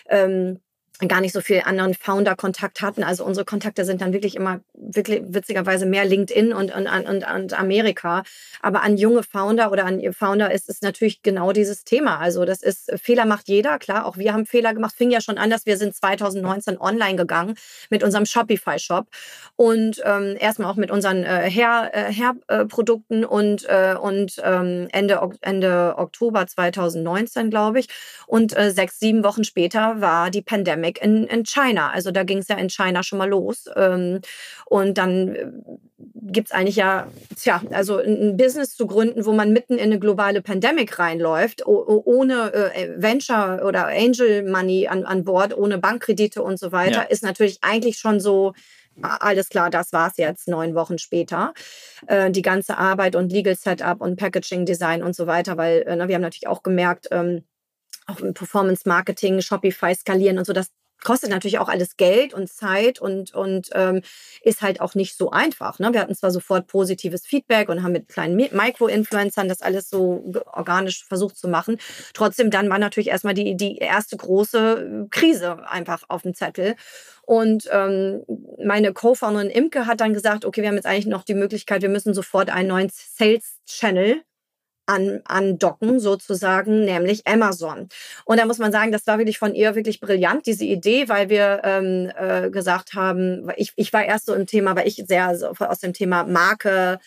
[0.09, 0.59] ähm,
[1.07, 3.03] gar nicht so viel anderen Founder-Kontakt hatten.
[3.03, 7.59] Also unsere Kontakte sind dann wirklich immer wirklich witzigerweise mehr LinkedIn und, und, und, und
[7.59, 8.23] Amerika.
[8.61, 12.19] Aber an junge Founder oder an Founder ist es natürlich genau dieses Thema.
[12.19, 14.95] Also das ist, Fehler macht jeder, klar, auch wir haben Fehler gemacht.
[14.95, 17.55] Fing ja schon an, dass wir sind 2019 online gegangen
[17.89, 19.07] mit unserem Shopify-Shop
[19.55, 25.19] und ähm, erstmal auch mit unseren äh, Hair-Produkten äh, äh, und, äh, und ähm, Ende,
[25.41, 27.87] Ende Oktober 2019, glaube ich.
[28.27, 31.91] Und äh, sechs, sieben Wochen später war die Pandemie Pandemic in, in China.
[31.91, 33.65] Also da ging es ja in China schon mal los.
[33.75, 34.21] Ähm,
[34.65, 35.51] und dann äh,
[36.15, 39.99] gibt es eigentlich ja, tja, also ein Business zu gründen, wo man mitten in eine
[39.99, 46.59] globale Pandemic reinläuft, ohne äh, Venture oder Angel Money an, an Bord, ohne Bankkredite und
[46.59, 47.01] so weiter, ja.
[47.01, 48.53] ist natürlich eigentlich schon so,
[49.01, 51.53] alles klar, das war's jetzt, neun Wochen später.
[52.07, 56.07] Äh, die ganze Arbeit und Legal Setup und Packaging Design und so weiter, weil äh,
[56.07, 57.43] wir haben natürlich auch gemerkt, ähm,
[58.07, 60.71] auch im Performance Marketing, Shopify skalieren und so, das
[61.03, 64.01] kostet natürlich auch alles Geld und Zeit und, und ähm,
[64.41, 65.79] ist halt auch nicht so einfach.
[65.79, 65.93] Ne?
[65.93, 71.05] Wir hatten zwar sofort positives Feedback und haben mit kleinen Micro-Influencern das alles so organisch
[71.05, 71.77] versucht zu machen.
[72.13, 76.75] Trotzdem dann war natürlich erstmal die, die erste große Krise einfach auf dem Zettel.
[77.23, 78.23] Und ähm,
[78.63, 81.89] meine Co-Founderin Imke hat dann gesagt, okay, wir haben jetzt eigentlich noch die Möglichkeit, wir
[81.89, 84.21] müssen sofort einen neuen Sales-Channel
[84.91, 87.87] an, andocken, sozusagen, nämlich Amazon.
[88.25, 91.29] Und da muss man sagen, das war wirklich von ihr wirklich brillant, diese Idee, weil
[91.29, 95.35] wir ähm, äh, gesagt haben, ich, ich war erst so im Thema, weil ich sehr
[95.37, 96.99] so aus dem Thema Marke,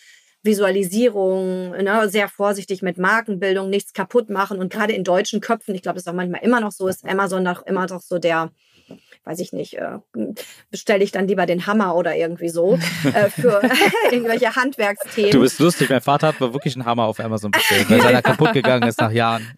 [0.43, 4.59] Visualisierung, ne, sehr vorsichtig mit Markenbildung, nichts kaputt machen.
[4.59, 7.03] Und gerade in deutschen Köpfen, ich glaube, es ist auch manchmal immer noch so, ist
[7.05, 8.51] Amazon noch immer noch so der,
[9.25, 9.97] weiß ich nicht, äh,
[10.69, 13.61] bestelle ich dann lieber den Hammer oder irgendwie so äh, für
[14.11, 15.31] irgendwelche Handwerksthemen.
[15.31, 18.21] Du bist lustig, mein Vater hat mir wirklich einen Hammer auf Amazon bestellt, weil er
[18.21, 19.51] kaputt gegangen ist nach Jahren.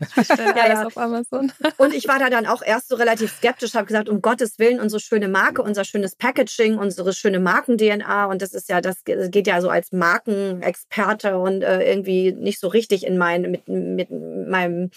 [0.55, 0.85] ja, ja.
[0.85, 1.51] auf Amazon.
[1.77, 4.79] Und ich war da dann auch erst so relativ skeptisch, habe gesagt, um Gottes Willen,
[4.79, 9.47] unsere schöne Marke, unser schönes Packaging, unsere schöne Marken-DNA und das ist ja, das geht
[9.47, 14.91] ja so als Markenexperte und äh, irgendwie nicht so richtig in mein, mit, mit meinem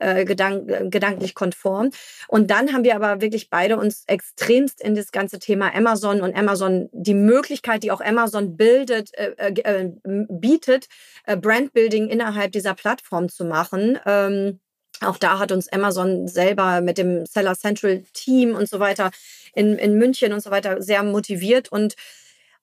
[0.00, 1.90] äh, gedank, gedanklich konform.
[2.28, 6.36] Und dann haben wir aber wirklich beide uns extremst in das ganze Thema Amazon und
[6.36, 10.88] Amazon, die Möglichkeit, die auch Amazon bildet, äh, äh, äh bietet,
[11.26, 13.98] äh, Brandbuilding innerhalb dieser Plattform zu machen.
[14.06, 14.60] Ähm,
[15.00, 19.10] auch da hat uns Amazon selber mit dem Seller Central Team und so weiter
[19.54, 21.94] in, in München und so weiter sehr motiviert und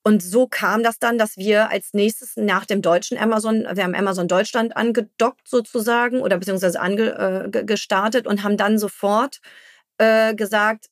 [0.03, 3.95] und so kam das dann, dass wir als nächstes nach dem deutschen Amazon, wir haben
[3.95, 9.39] Amazon Deutschland angedockt sozusagen oder beziehungsweise ange, äh, gestartet und haben dann sofort
[9.97, 10.89] äh, gesagt,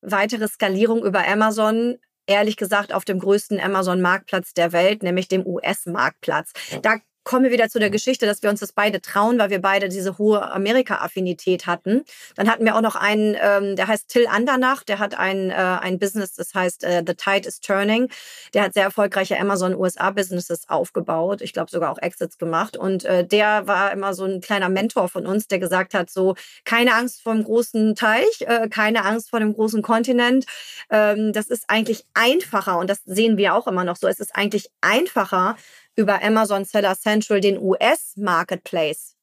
[0.00, 6.52] weitere Skalierung über Amazon ehrlich gesagt auf dem größten Amazon-Marktplatz der Welt, nämlich dem US-Marktplatz.
[6.82, 9.60] Da kommen wir wieder zu der Geschichte, dass wir uns das beide trauen, weil wir
[9.60, 12.04] beide diese hohe Amerika-Affinität hatten.
[12.36, 15.54] Dann hatten wir auch noch einen, ähm, der heißt Till Andernach, der hat ein, äh,
[15.54, 18.10] ein Business, das heißt äh, The Tide is Turning.
[18.52, 22.76] Der hat sehr erfolgreiche Amazon-USA-Businesses aufgebaut, ich glaube sogar auch Exits gemacht.
[22.76, 26.34] Und äh, der war immer so ein kleiner Mentor von uns, der gesagt hat, so
[26.64, 30.44] keine Angst vor dem großen Teich, äh, keine Angst vor dem großen Kontinent.
[30.90, 34.08] Ähm, das ist eigentlich einfacher und das sehen wir auch immer noch so.
[34.08, 35.56] Es ist eigentlich einfacher,
[35.96, 39.16] über Amazon Seller Central den US-Marketplace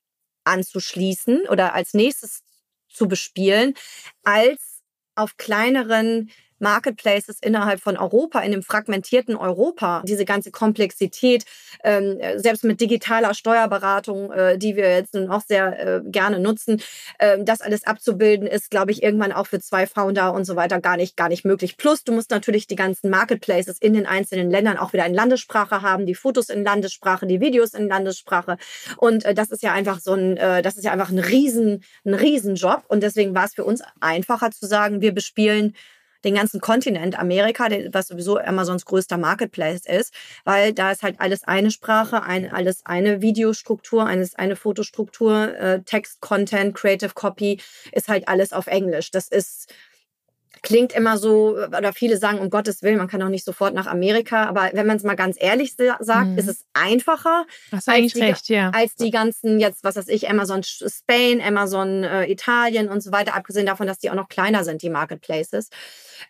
[0.43, 2.43] anzuschließen oder als nächstes
[2.87, 3.75] zu bespielen,
[4.23, 4.81] als
[5.15, 11.45] auf kleineren Marketplaces innerhalb von Europa, in dem fragmentierten Europa, diese ganze Komplexität,
[11.83, 16.81] ähm, selbst mit digitaler Steuerberatung, äh, die wir jetzt nun auch sehr äh, gerne nutzen,
[17.19, 20.79] äh, das alles abzubilden, ist, glaube ich, irgendwann auch für zwei Founder und so weiter
[20.79, 21.77] gar nicht, gar nicht möglich.
[21.77, 25.81] Plus, du musst natürlich die ganzen Marketplaces in den einzelnen Ländern auch wieder in Landessprache
[25.81, 28.57] haben, die Fotos in Landessprache, die Videos in Landessprache.
[28.97, 31.83] Und äh, das ist ja einfach so ein, äh, das ist ja einfach ein riesen,
[32.05, 32.83] ein Riesenjob.
[32.87, 35.75] Und deswegen war es für uns einfacher zu sagen, wir bespielen
[36.23, 40.13] den ganzen Kontinent Amerika, was sowieso Amazons größter Marketplace ist,
[40.43, 45.81] weil da ist halt alles eine Sprache, ein, alles eine Videostruktur, alles eine Fotostruktur, äh,
[45.83, 47.59] Text, Content, Creative Copy,
[47.91, 49.11] ist halt alles auf Englisch.
[49.11, 49.73] Das ist
[50.61, 53.87] klingt immer so, oder viele sagen, um Gottes Willen, man kann auch nicht sofort nach
[53.87, 56.37] Amerika, aber wenn man es mal ganz ehrlich sagt, mhm.
[56.37, 58.69] ist es einfacher als die, recht, ja.
[58.69, 63.35] als die ganzen, jetzt, was weiß ich, Amazon Spain, Amazon äh, Italien und so weiter,
[63.35, 65.69] abgesehen davon, dass die auch noch kleiner sind, die Marketplaces,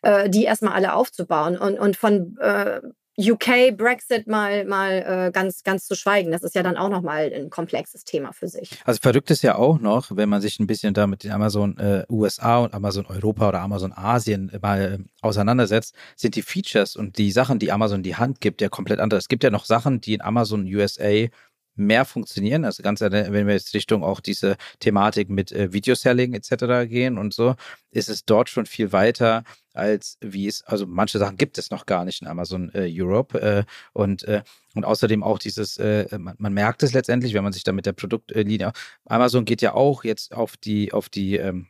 [0.02, 1.58] äh, die erstmal alle aufzubauen.
[1.58, 2.82] Und, und von äh,
[3.20, 6.32] UK, Brexit mal, mal äh, ganz, ganz zu schweigen.
[6.32, 8.72] Das ist ja dann auch nochmal ein komplexes Thema für sich.
[8.86, 12.06] Also verrückt ist ja auch noch, wenn man sich ein bisschen da mit Amazon äh,
[12.10, 17.32] USA und Amazon Europa oder Amazon Asien mal äh, auseinandersetzt, sind die Features und die
[17.32, 19.26] Sachen, die Amazon die Hand gibt, ja komplett anders.
[19.26, 21.28] Es gibt ja noch Sachen, die in Amazon USA
[21.76, 22.66] mehr funktionieren.
[22.66, 26.90] Also ganz, wenn wir jetzt Richtung auch diese Thematik mit äh, Videoselling etc.
[26.90, 27.56] gehen und so,
[27.92, 29.44] ist es dort schon viel weiter
[29.74, 33.40] als wie es, also manche Sachen gibt es noch gar nicht in Amazon äh, Europe
[33.42, 33.64] äh,
[33.94, 34.44] und äh,
[34.74, 37.86] und außerdem auch dieses, äh, man, man, merkt es letztendlich, wenn man sich da mit
[37.86, 38.72] der Produktlinie,
[39.06, 41.68] Amazon geht ja auch jetzt auf die, auf die ähm,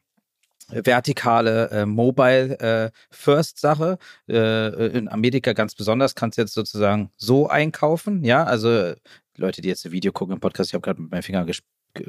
[0.72, 3.98] vertikale äh, Mobile äh, First Sache.
[4.30, 8.94] Äh, in Amerika ganz besonders kannst du jetzt sozusagen so einkaufen, ja, also
[9.38, 11.46] Leute, die jetzt ein Video gucken im Podcast, ich habe gerade mit meinem Finger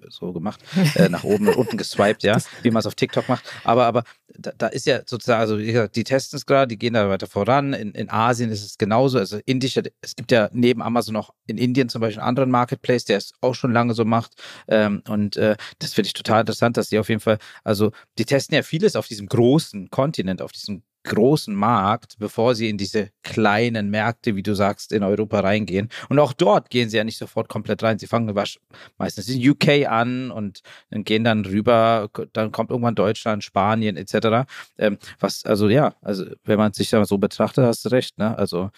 [0.08, 0.62] so gemacht,
[0.94, 3.44] äh, nach oben und unten geswiped, ja, wie man es auf TikTok macht.
[3.64, 7.08] Aber, aber da, da ist ja sozusagen, also die testen es gerade, die gehen da
[7.08, 7.72] weiter voran.
[7.72, 9.18] In, in Asien ist es genauso.
[9.18, 13.04] Also indische, es gibt ja neben Amazon noch in Indien zum Beispiel einen anderen Marketplace,
[13.04, 14.34] der es auch schon lange so macht.
[14.68, 18.24] Ähm, und äh, das finde ich total interessant, dass die auf jeden Fall, also die
[18.24, 23.10] testen ja vieles auf diesem großen Kontinent, auf diesem großen Markt, bevor sie in diese
[23.22, 25.88] kleinen Märkte, wie du sagst, in Europa reingehen.
[26.08, 27.98] Und auch dort gehen sie ja nicht sofort komplett rein.
[27.98, 28.32] Sie fangen
[28.98, 34.48] meistens in UK an und dann gehen dann rüber, dann kommt irgendwann Deutschland, Spanien etc.
[34.78, 38.36] Ähm, was, also ja, also wenn man sich da so betrachtet, hast du recht, ne?
[38.38, 38.70] Also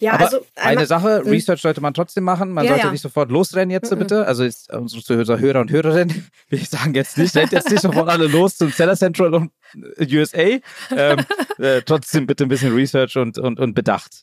[0.00, 1.30] ja, Aber also eine Sache, hm.
[1.30, 2.50] Research sollte man trotzdem machen.
[2.50, 2.92] Man ja, sollte ja.
[2.92, 3.98] nicht sofort losrennen jetzt mhm.
[3.98, 4.26] bitte.
[4.26, 8.26] Also jetzt, unsere Hörer und Hörerinnen, wir sagen jetzt nicht, rennt jetzt nicht sofort alle
[8.26, 9.52] los zum Seller Central und
[9.98, 10.58] USA.
[10.90, 11.18] Ähm,
[11.58, 14.22] äh, trotzdem bitte ein bisschen Research und, und, und Bedacht.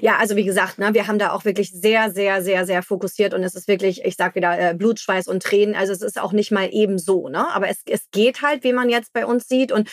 [0.00, 3.34] Ja, also wie gesagt, ne, wir haben da auch wirklich sehr, sehr, sehr, sehr fokussiert
[3.34, 5.74] und es ist wirklich, ich sag wieder, äh, Blut, Schweiß und Tränen.
[5.74, 7.46] Also es ist auch nicht mal eben so, ne?
[7.52, 9.72] Aber es, es geht halt, wie man jetzt bei uns sieht.
[9.72, 9.88] Und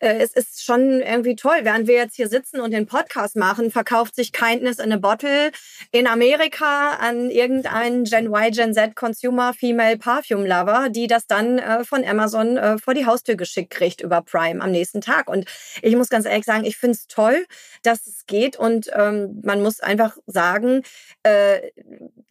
[0.00, 1.60] äh, es ist schon irgendwie toll.
[1.62, 5.50] Während wir jetzt hier sitzen und den Podcast machen, verkauft sich Kindness in a Bottle
[5.90, 11.58] in Amerika an irgendeinen Gen Y, Gen Z Consumer Female Perfume Lover, die das dann
[11.58, 15.28] äh, von Amazon äh, vor die Haustür geschickt kriegt über Prime am nächsten Tag.
[15.28, 15.46] Und
[15.82, 17.46] ich muss ganz ehrlich sagen, ich finde es toll,
[17.82, 18.56] dass es geht.
[18.56, 20.82] Und ähm, man muss einfach sagen,
[21.22, 21.60] äh,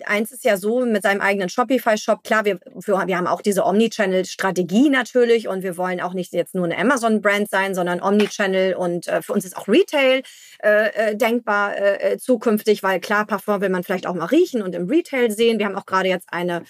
[0.05, 4.89] eins ist ja so mit seinem eigenen Shopify-Shop, klar, wir, wir haben auch diese Omnichannel-Strategie
[4.89, 9.21] natürlich und wir wollen auch nicht jetzt nur eine Amazon-Brand sein, sondern Omnichannel und äh,
[9.21, 10.23] für uns ist auch Retail
[10.63, 14.63] äh, äh denkbar äh, äh, zukünftig, weil klar, Parfum will man vielleicht auch mal riechen
[14.63, 15.59] und im Retail sehen.
[15.59, 16.63] Wir haben auch gerade jetzt eine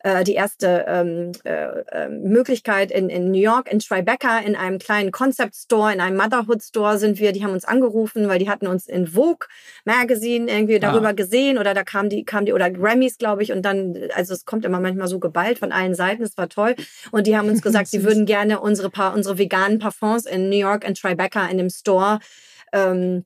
[0.00, 4.78] äh, die erste ähm, äh, ähm, Möglichkeit in, in New York, in Tribeca, in einem
[4.78, 7.32] kleinen Concept Store, in einem Motherhood Store sind wir.
[7.32, 9.46] Die haben uns angerufen, weil die hatten uns in Vogue
[9.84, 10.80] Magazine irgendwie ah.
[10.80, 11.12] darüber ah.
[11.12, 14.44] gesehen oder da kam die, kam die, oder Grammys, glaube ich, und dann, also es
[14.44, 16.76] kommt immer manchmal so geballt von allen Seiten, es war toll.
[17.10, 20.56] Und die haben uns gesagt, sie würden gerne unsere, paar, unsere veganen Parfums in New
[20.56, 22.20] York, in Tribeca, in dem Store
[22.72, 23.24] ähm,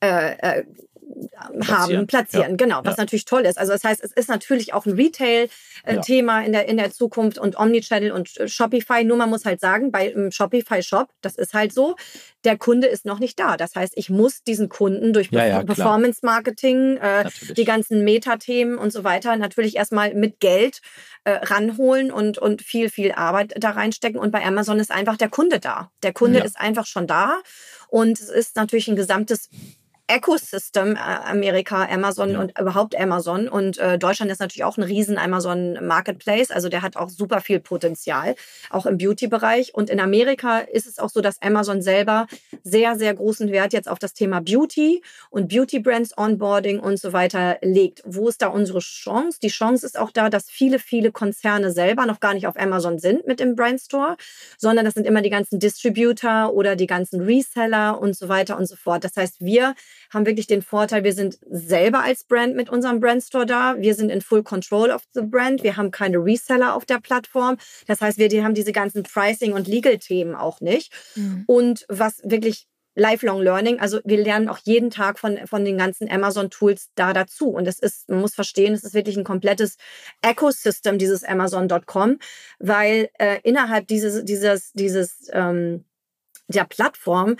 [0.00, 0.64] äh,
[1.20, 2.56] äh, haben, platzieren, ja.
[2.56, 3.02] genau, was ja.
[3.02, 3.58] natürlich toll ist.
[3.58, 6.46] Also das heißt, es ist natürlich auch ein Retail-Thema ja.
[6.46, 9.04] in, der, in der Zukunft und Omnichannel und äh, Shopify.
[9.04, 11.96] Nur man muss halt sagen, bei einem Shopify-Shop, das ist halt so,
[12.44, 13.56] der Kunde ist noch nicht da.
[13.56, 19.36] Das heißt, ich muss diesen Kunden durch Performance-Marketing, äh, die ganzen Meta-Themen und so weiter
[19.36, 20.80] natürlich erstmal mit Geld
[21.24, 24.18] äh, ranholen und, und viel, viel Arbeit da reinstecken.
[24.18, 25.90] Und bei Amazon ist einfach der Kunde da.
[26.02, 27.40] Der Kunde ist einfach schon da.
[27.88, 29.48] Und es ist natürlich ein gesamtes
[30.10, 32.40] Ecosystem äh, Amerika, Amazon ja.
[32.40, 33.48] und überhaupt Amazon.
[33.48, 36.50] Und äh, Deutschland ist natürlich auch ein riesen Amazon Marketplace.
[36.50, 38.34] Also der hat auch super viel Potenzial,
[38.70, 39.74] auch im Beauty-Bereich.
[39.74, 42.26] Und in Amerika ist es auch so, dass Amazon selber
[42.64, 47.58] sehr, sehr großen Wert jetzt auf das Thema Beauty und Beauty-Brands, Onboarding und so weiter
[47.62, 48.02] legt.
[48.04, 49.38] Wo ist da unsere Chance?
[49.40, 52.98] Die Chance ist auch da, dass viele, viele Konzerne selber noch gar nicht auf Amazon
[52.98, 54.16] sind mit dem Brandstore,
[54.58, 58.66] sondern das sind immer die ganzen Distributor oder die ganzen Reseller und so weiter und
[58.66, 59.04] so fort.
[59.04, 59.74] Das heißt, wir
[60.10, 63.76] haben wirklich den Vorteil, wir sind selber als Brand mit unserem Brandstore da.
[63.78, 65.62] Wir sind in Full Control of the Brand.
[65.62, 67.56] Wir haben keine Reseller auf der Plattform.
[67.86, 70.92] Das heißt, wir haben diese ganzen Pricing- und Legal-Themen auch nicht.
[71.14, 71.44] Mhm.
[71.46, 73.78] Und was wirklich Lifelong Learning.
[73.78, 77.48] Also wir lernen auch jeden Tag von, von den ganzen Amazon-Tools da dazu.
[77.48, 79.76] Und es ist, man muss verstehen, es ist wirklich ein komplettes
[80.22, 82.18] Ecosystem, dieses Amazon.com,
[82.58, 85.84] weil äh, innerhalb dieses, dieses, dieses ähm,
[86.48, 87.36] der Plattform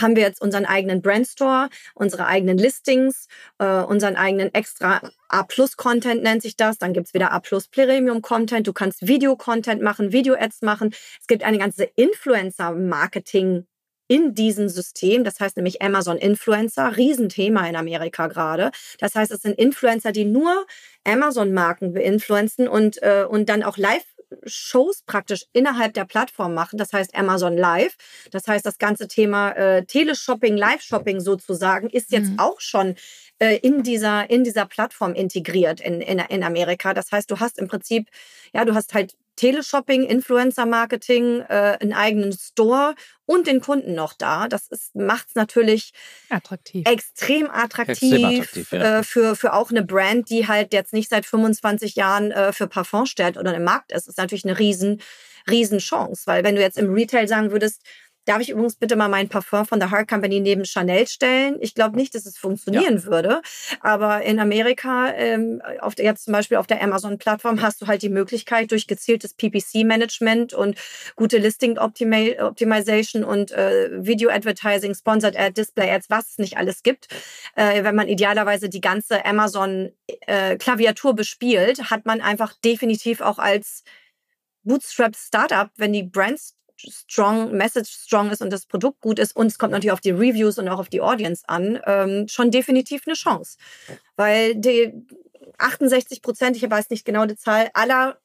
[0.00, 3.28] haben wir jetzt unseren eigenen Brandstore, unsere eigenen Listings,
[3.58, 6.78] äh, unseren eigenen extra A-Plus-Content nennt sich das.
[6.78, 8.66] Dann gibt's wieder A-Plus Premium-Content.
[8.66, 10.94] Du kannst Video-Content machen, Video-Ads machen.
[11.20, 13.66] Es gibt eine ganze Influencer-Marketing-
[14.08, 15.24] in diesem System.
[15.24, 18.70] Das heißt nämlich Amazon Influencer, Riesenthema in Amerika gerade.
[18.98, 20.66] Das heißt, es sind Influencer, die nur
[21.04, 24.04] Amazon-Marken beinfluenzen und, äh, und dann auch live
[24.44, 26.78] Shows praktisch innerhalb der Plattform machen.
[26.78, 27.96] Das heißt Amazon Live.
[28.30, 32.38] Das heißt, das ganze Thema äh, Teleshopping, Live-Shopping sozusagen ist jetzt mhm.
[32.38, 32.96] auch schon
[33.38, 36.94] äh, in, dieser, in dieser Plattform integriert in, in, in Amerika.
[36.94, 38.08] Das heißt, du hast im Prinzip,
[38.52, 42.94] ja, du hast halt Teleshopping, Influencer-Marketing, äh, einen eigenen Store
[43.26, 44.48] und den Kunden noch da.
[44.48, 45.92] Das macht es natürlich
[46.28, 46.86] attraktiv.
[46.88, 48.98] extrem attraktiv, extrem attraktiv ja.
[48.98, 52.66] äh, für, für auch eine Brand, die halt jetzt nicht seit 25 Jahren äh, für
[52.66, 54.06] Parfum stellt oder im Markt ist.
[54.06, 55.02] Das ist natürlich eine riesen,
[55.48, 57.82] riesen Chance, weil wenn du jetzt im Retail sagen würdest,
[58.26, 61.58] Darf ich übrigens bitte mal mein Parfum von der Heart Company neben Chanel stellen?
[61.60, 63.04] Ich glaube nicht, dass es funktionieren ja.
[63.04, 63.40] würde.
[63.80, 68.02] Aber in Amerika, ähm, auf der, jetzt zum Beispiel auf der Amazon-Plattform, hast du halt
[68.02, 70.76] die Möglichkeit, durch gezieltes PPC-Management und
[71.14, 77.06] gute Listing-Optimization und äh, Video-Advertising, Sponsored Ad, Display-Ads, was es nicht alles gibt.
[77.54, 83.84] Äh, wenn man idealerweise die ganze Amazon-Klaviatur äh, bespielt, hat man einfach definitiv auch als
[84.64, 89.46] Bootstrap Startup, wenn die Brands strong, Message strong ist und das Produkt gut ist und
[89.46, 93.02] es kommt natürlich auf die Reviews und auch auf die Audience an, ähm, schon definitiv
[93.06, 93.58] eine Chance.
[94.16, 94.92] Weil die
[95.58, 98.18] 68 Prozent, ich weiß nicht genau die Zahl, aller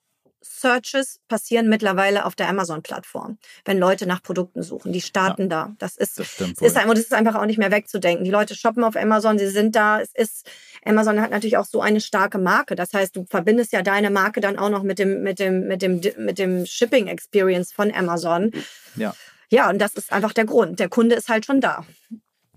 [0.43, 4.91] Searches passieren mittlerweile auf der Amazon-Plattform, wenn Leute nach Produkten suchen.
[4.91, 5.75] Die starten ja, da.
[5.77, 8.25] Das ist, das, ist, das ist einfach auch nicht mehr wegzudenken.
[8.25, 10.01] Die Leute shoppen auf Amazon, sie sind da.
[10.01, 10.49] Es ist,
[10.83, 12.75] Amazon hat natürlich auch so eine starke Marke.
[12.75, 15.81] Das heißt, du verbindest ja deine Marke dann auch noch mit dem, mit dem, mit
[15.81, 18.51] dem, mit dem Shipping Experience von Amazon.
[18.95, 19.13] Ja.
[19.49, 20.79] Ja, und das ist einfach der Grund.
[20.79, 21.85] Der Kunde ist halt schon da.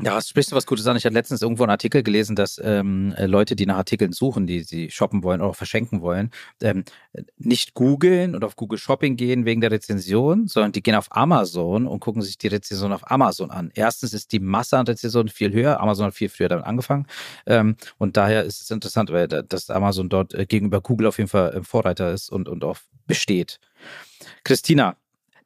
[0.03, 0.97] Ja, sprichst du was Gutes an.
[0.97, 4.45] Ich hatte letztens irgendwo einen Artikel gelesen, dass ähm, äh, Leute, die nach Artikeln suchen,
[4.45, 6.33] die sie shoppen wollen oder verschenken wollen,
[6.63, 6.85] ähm,
[7.39, 11.87] nicht googeln oder auf Google Shopping gehen wegen der Rezension, sondern die gehen auf Amazon
[11.87, 13.71] und gucken sich die Rezension auf Amazon an.
[13.73, 15.79] Erstens ist die Masse an Rezensionen viel höher.
[15.79, 17.07] Amazon hat viel früher damit angefangen.
[17.47, 21.31] Ähm, und daher ist es interessant, weil dass Amazon dort äh, gegenüber Google auf jeden
[21.31, 23.61] Fall Vorreiter ist und, und auch besteht.
[24.43, 24.97] Christina,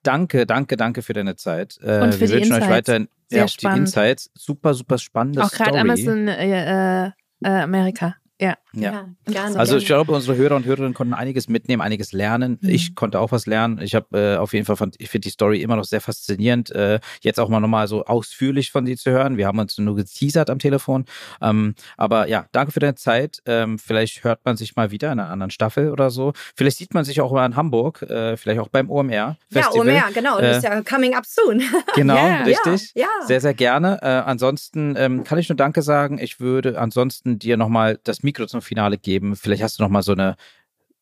[0.03, 1.79] danke, danke, danke für deine Zeit.
[1.83, 2.65] Äh, und für wir wünschen Insights.
[2.65, 3.79] euch weiterhin Sehr ja, spannend.
[3.79, 4.31] die Insights.
[4.35, 7.13] Super, super spannende Auch gerade Amazon äh, äh,
[7.43, 8.17] Amerika.
[8.41, 8.57] Ja.
[8.83, 9.09] Ja.
[9.27, 9.59] gerne.
[9.59, 12.59] Also ich glaube, unsere Hörer und Hörerinnen konnten einiges mitnehmen, einiges lernen.
[12.61, 12.69] Mhm.
[12.69, 13.81] Ich konnte auch was lernen.
[13.83, 16.71] Ich habe äh, auf jeden Fall, fand, ich finde die Story immer noch sehr faszinierend.
[16.71, 19.37] Äh, jetzt auch mal nochmal so ausführlich von dir zu hören.
[19.37, 21.05] Wir haben uns nur geteasert am Telefon.
[21.41, 23.43] Ähm, aber ja, danke für deine Zeit.
[23.47, 26.33] Ähm, vielleicht hört man sich mal wieder in einer anderen Staffel oder so.
[26.57, 29.37] Vielleicht sieht man sich auch mal in Hamburg, äh, vielleicht auch beim OMR.
[29.51, 29.89] Festival.
[29.89, 30.41] Ja, OMR, genau.
[30.41, 31.63] Das ist ja coming up soon.
[31.95, 32.43] genau, yeah.
[32.43, 32.93] richtig.
[32.95, 33.99] Ja, ja, Sehr, sehr gerne.
[34.03, 36.19] Äh, ansonsten ähm, kann ich nur Danke sagen.
[36.19, 39.35] Ich würde ansonsten dir nochmal das Mikro zum Finale geben.
[39.35, 40.37] Vielleicht hast du noch mal so eine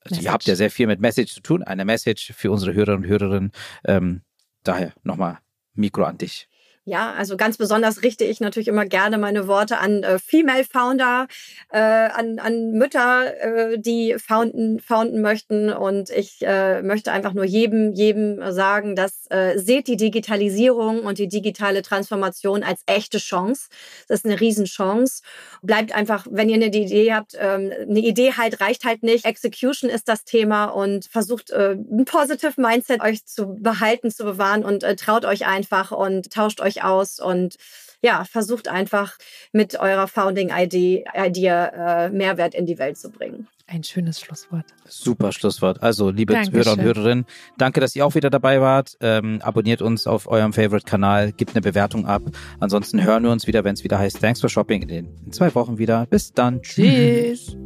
[0.00, 3.04] Also ihr habt ja sehr viel mit Message zu tun, eine Message für unsere Hörerinnen
[3.04, 3.50] und Hörerinnen.
[3.84, 4.22] Ähm,
[4.62, 5.38] daher nochmal
[5.74, 6.48] Mikro an dich.
[6.88, 11.26] Ja, also ganz besonders richte ich natürlich immer gerne meine Worte an äh, Female Founder,
[11.72, 15.72] äh, an, an Mütter, äh, die founden, founden möchten.
[15.72, 21.18] Und ich äh, möchte einfach nur jedem, jedem sagen, dass äh, seht die Digitalisierung und
[21.18, 23.66] die digitale Transformation als echte Chance.
[24.06, 25.22] Das ist eine Riesenchance.
[25.62, 29.24] Bleibt einfach, wenn ihr eine Idee habt, ähm, eine Idee halt reicht halt nicht.
[29.24, 34.64] Execution ist das Thema und versucht äh, ein positive Mindset euch zu behalten, zu bewahren
[34.64, 37.56] und äh, traut euch einfach und tauscht euch aus und
[38.02, 39.16] ja, versucht einfach
[39.52, 43.48] mit eurer Founding Idea äh, Mehrwert in die Welt zu bringen.
[43.68, 44.64] Ein schönes Schlusswort.
[44.86, 45.82] Super Schlusswort.
[45.82, 46.54] Also, liebe Dankeschön.
[46.54, 47.26] Hörer und Hörerinnen,
[47.58, 48.96] danke, dass ihr auch wieder dabei wart.
[49.00, 52.22] Ähm, abonniert uns auf eurem Favorite-Kanal, gebt eine Bewertung ab.
[52.60, 55.52] Ansonsten hören wir uns wieder, wenn es wieder heißt Thanks for Shopping in, in zwei
[55.56, 56.06] Wochen wieder.
[56.06, 56.62] Bis dann.
[56.62, 57.56] Tschüss.